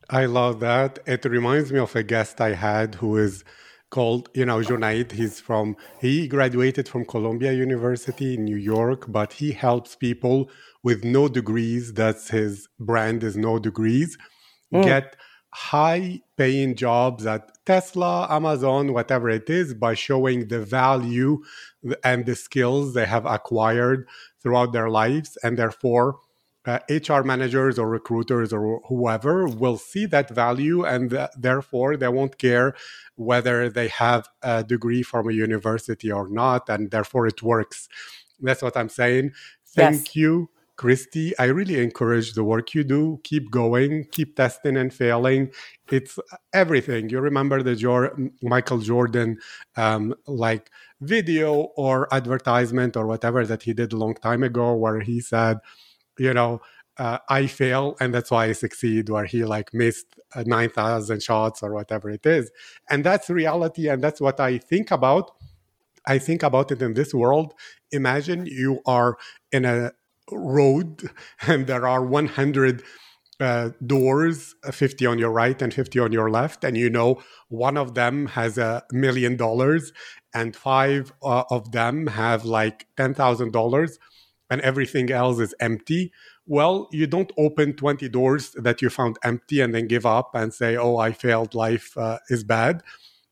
I 0.09 0.25
love 0.25 0.61
that. 0.61 0.99
It 1.05 1.25
reminds 1.25 1.71
me 1.71 1.79
of 1.79 1.95
a 1.95 2.03
guest 2.03 2.39
i 2.39 2.53
had 2.53 2.95
who 2.95 3.17
is 3.17 3.43
called, 3.89 4.29
you 4.33 4.45
know, 4.45 4.59
Junaid. 4.59 5.11
He's 5.11 5.39
from, 5.39 5.75
he 5.99 6.27
graduated 6.27 6.87
from 6.87 7.05
Columbia 7.05 7.53
University 7.53 8.35
in 8.35 8.45
New 8.45 8.57
York, 8.57 9.05
but 9.07 9.33
he 9.33 9.51
helps 9.51 9.95
people 9.95 10.49
with 10.83 11.03
no 11.03 11.27
degrees. 11.27 11.93
That's 11.93 12.29
his 12.29 12.67
brand 12.79 13.23
is 13.23 13.37
no 13.37 13.59
degrees. 13.59 14.17
Mm. 14.73 14.83
Get 14.83 15.15
high 15.53 16.21
paying 16.35 16.75
jobs 16.75 17.25
at 17.25 17.51
Tesla, 17.65 18.27
Amazon, 18.29 18.93
whatever 18.93 19.29
it 19.29 19.49
is, 19.49 19.73
by 19.73 19.93
showing 19.93 20.47
the 20.47 20.59
value 20.59 21.41
and 22.03 22.25
the 22.25 22.35
skills 22.35 22.93
they 22.93 23.05
have 23.05 23.25
acquired 23.25 24.07
throughout 24.41 24.73
their 24.73 24.89
lives. 24.89 25.37
And 25.43 25.57
therefore, 25.57 26.19
uh, 26.67 26.79
HR 26.89 27.23
managers 27.23 27.79
or 27.79 27.89
recruiters 27.89 28.51
or 28.51 28.81
whoever 28.89 29.47
will 29.47 29.77
see 29.77 30.05
that 30.05 30.29
value 30.29 30.85
and 30.85 31.11
th- 31.11 31.29
therefore 31.37 31.95
they 31.95 32.09
won't 32.09 32.37
care 32.37 32.75
whether 33.15 33.69
they 33.69 33.87
have 33.87 34.27
a 34.41 34.63
degree 34.63 35.01
from 35.01 35.29
a 35.29 35.33
university 35.33 36.11
or 36.11 36.27
not 36.27 36.67
and 36.69 36.91
therefore 36.91 37.25
it 37.25 37.41
works. 37.41 37.87
That's 38.41 38.61
what 38.61 38.75
I'm 38.75 38.89
saying. 38.89 39.31
Thank 39.65 40.07
yes. 40.07 40.15
you. 40.15 40.49
Christy, 40.75 41.35
I 41.39 41.45
really 41.45 41.81
encourage 41.81 42.33
the 42.33 42.43
work 42.43 42.75
you 42.75 42.83
do. 42.83 43.19
Keep 43.23 43.49
going, 43.49 44.05
keep 44.11 44.35
testing 44.35 44.77
and 44.77 44.93
failing. 44.93 45.49
It's 45.91 46.19
everything. 46.53 47.09
You 47.09 47.19
remember 47.19 47.63
the 47.63 47.75
Jor- 47.75 48.15
Michael 48.43 48.77
Jordan, 48.77 49.39
um, 49.75 50.13
like 50.27 50.69
video 51.01 51.71
or 51.75 52.07
advertisement 52.13 52.95
or 52.95 53.07
whatever 53.07 53.43
that 53.43 53.63
he 53.63 53.73
did 53.73 53.91
a 53.91 53.97
long 53.97 54.13
time 54.13 54.43
ago, 54.43 54.75
where 54.75 54.99
he 54.99 55.19
said, 55.19 55.57
you 56.19 56.33
know, 56.33 56.61
uh, 56.97 57.19
I 57.29 57.47
fail 57.47 57.95
and 57.99 58.13
that's 58.13 58.31
why 58.31 58.45
I 58.45 58.51
succeed, 58.53 59.09
where 59.09 59.25
he 59.25 59.45
like 59.45 59.73
missed 59.73 60.07
uh, 60.35 60.43
9,000 60.45 61.21
shots 61.21 61.61
or 61.61 61.73
whatever 61.73 62.09
it 62.09 62.25
is. 62.25 62.51
And 62.89 63.03
that's 63.03 63.29
reality. 63.29 63.87
And 63.87 64.03
that's 64.03 64.19
what 64.19 64.39
I 64.39 64.57
think 64.57 64.91
about. 64.91 65.31
I 66.07 66.17
think 66.17 66.43
about 66.43 66.71
it 66.71 66.81
in 66.81 66.93
this 66.93 67.13
world. 67.13 67.53
Imagine 67.91 68.45
you 68.45 68.81
are 68.85 69.17
in 69.51 69.65
a 69.65 69.91
road 70.31 71.09
and 71.47 71.67
there 71.67 71.87
are 71.87 72.03
100 72.03 72.83
uh, 73.39 73.69
doors, 73.85 74.55
uh, 74.65 74.71
50 74.71 75.05
on 75.05 75.19
your 75.19 75.29
right 75.31 75.61
and 75.61 75.71
50 75.73 75.99
on 75.99 76.11
your 76.11 76.29
left. 76.31 76.63
And 76.63 76.75
you 76.75 76.89
know, 76.89 77.21
one 77.49 77.77
of 77.77 77.93
them 77.93 78.27
has 78.27 78.57
a 78.57 78.83
million 78.91 79.37
dollars 79.37 79.93
and 80.33 80.55
five 80.55 81.13
uh, 81.23 81.43
of 81.51 81.71
them 81.71 82.07
have 82.07 82.45
like 82.45 82.87
$10,000 82.97 83.97
and 84.49 84.61
everything 84.61 85.11
else 85.11 85.39
is 85.39 85.53
empty, 85.59 86.11
well, 86.45 86.87
you 86.91 87.07
don't 87.07 87.31
open 87.37 87.73
20 87.73 88.07
doors 88.09 88.51
that 88.51 88.81
you 88.81 88.89
found 88.89 89.17
empty 89.23 89.59
and 89.59 89.75
then 89.75 89.87
give 89.87 90.05
up 90.05 90.33
and 90.33 90.53
say, 90.53 90.77
oh, 90.77 90.97
I 90.97 91.11
failed, 91.11 91.53
life 91.53 91.97
uh, 91.97 92.19
is 92.29 92.43
bad. 92.43 92.83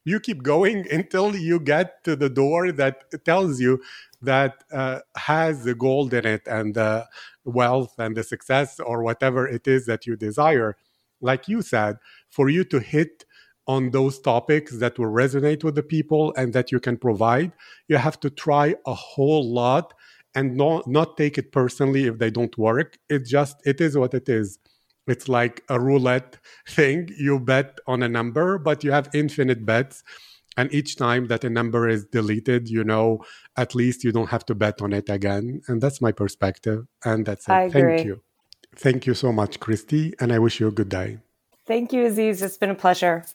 You 0.04 0.20
keep 0.20 0.44
going 0.44 0.86
until 0.92 1.36
you 1.36 1.60
get 1.60 2.04
to 2.04 2.16
the 2.16 2.30
door 2.30 2.72
that 2.74 3.24
tells 3.24 3.60
you 3.62 3.82
that 4.22 4.64
uh, 4.72 5.00
has 5.16 5.64
the 5.64 5.76
gold 5.76 6.14
in 6.14 6.26
it 6.26 6.42
and 6.48 6.74
the 6.76 7.08
wealth 7.46 7.96
and 7.98 8.18
the 8.18 8.24
success 8.24 8.80
or 8.80 9.04
whatever 9.04 9.48
it 9.48 9.68
is 9.68 9.86
that 9.86 10.06
you 10.06 10.16
desire. 10.18 10.76
Like 11.22 11.48
you 11.48 11.62
said, 11.62 11.98
for 12.30 12.50
you 12.50 12.66
to 12.66 12.80
hit 12.80 13.24
on 13.68 13.92
those 13.92 14.20
topics 14.20 14.78
that 14.78 15.00
will 15.00 15.08
resonate 15.08 15.64
with 15.64 15.76
the 15.76 15.84
people 15.84 16.34
and 16.38 16.54
that 16.54 16.72
you 16.72 16.80
can 16.80 16.98
provide, 16.98 17.52
you 17.88 17.98
have 17.98 18.20
to 18.20 18.30
try 18.30 18.76
a 18.86 18.94
whole 18.94 19.52
lot 19.52 19.94
and 20.36 20.56
not 20.56 20.88
not 20.88 21.18
take 21.18 21.38
it 21.38 21.52
personally 21.52 22.06
if 22.06 22.20
they 22.20 22.30
don't 22.30 22.58
work. 22.58 22.98
It 23.10 23.26
just 23.26 23.58
it 23.66 23.82
is 23.82 23.98
what 23.98 24.14
it 24.14 24.30
is. 24.30 24.60
It's 25.08 25.30
like 25.30 25.64
a 25.70 25.80
roulette 25.80 26.38
thing. 26.68 27.10
You 27.18 27.40
bet 27.40 27.80
on 27.88 28.04
a 28.04 28.10
number 28.10 28.58
but 28.58 28.84
you 28.84 28.92
have 28.92 29.10
infinite 29.14 29.66
bets. 29.66 30.04
And 30.58 30.74
each 30.74 30.96
time 30.96 31.28
that 31.28 31.44
a 31.44 31.50
number 31.50 31.90
is 31.90 32.06
deleted 32.06 32.70
you 32.70 32.84
know 32.84 33.24
at 33.58 33.76
least 33.76 34.04
you 34.04 34.12
don't 34.12 34.30
have 34.30 34.46
to 34.46 34.56
bet 34.56 34.82
on 34.82 34.94
it 34.94 35.10
again. 35.10 35.62
And 35.68 35.82
that's 35.82 36.02
my 36.02 36.12
perspective. 36.12 36.86
And 37.04 37.26
that's 37.26 37.48
it. 37.48 37.52
I 37.52 37.70
thank 37.70 37.86
agree. 37.86 38.04
you. 38.04 38.22
Thank 38.76 39.08
you 39.08 39.14
so 39.14 39.32
much 39.32 39.60
christy. 39.60 40.14
And 40.20 40.34
i 40.34 40.40
wish 40.40 40.60
you 40.60 40.68
a 40.68 40.72
good 40.72 40.90
day. 40.90 41.20
Thank 41.66 41.94
you 41.94 42.06
aziz. 42.06 42.42
It's 42.42 42.58
been 42.58 42.70
a 42.70 42.76
pleasure 42.76 43.26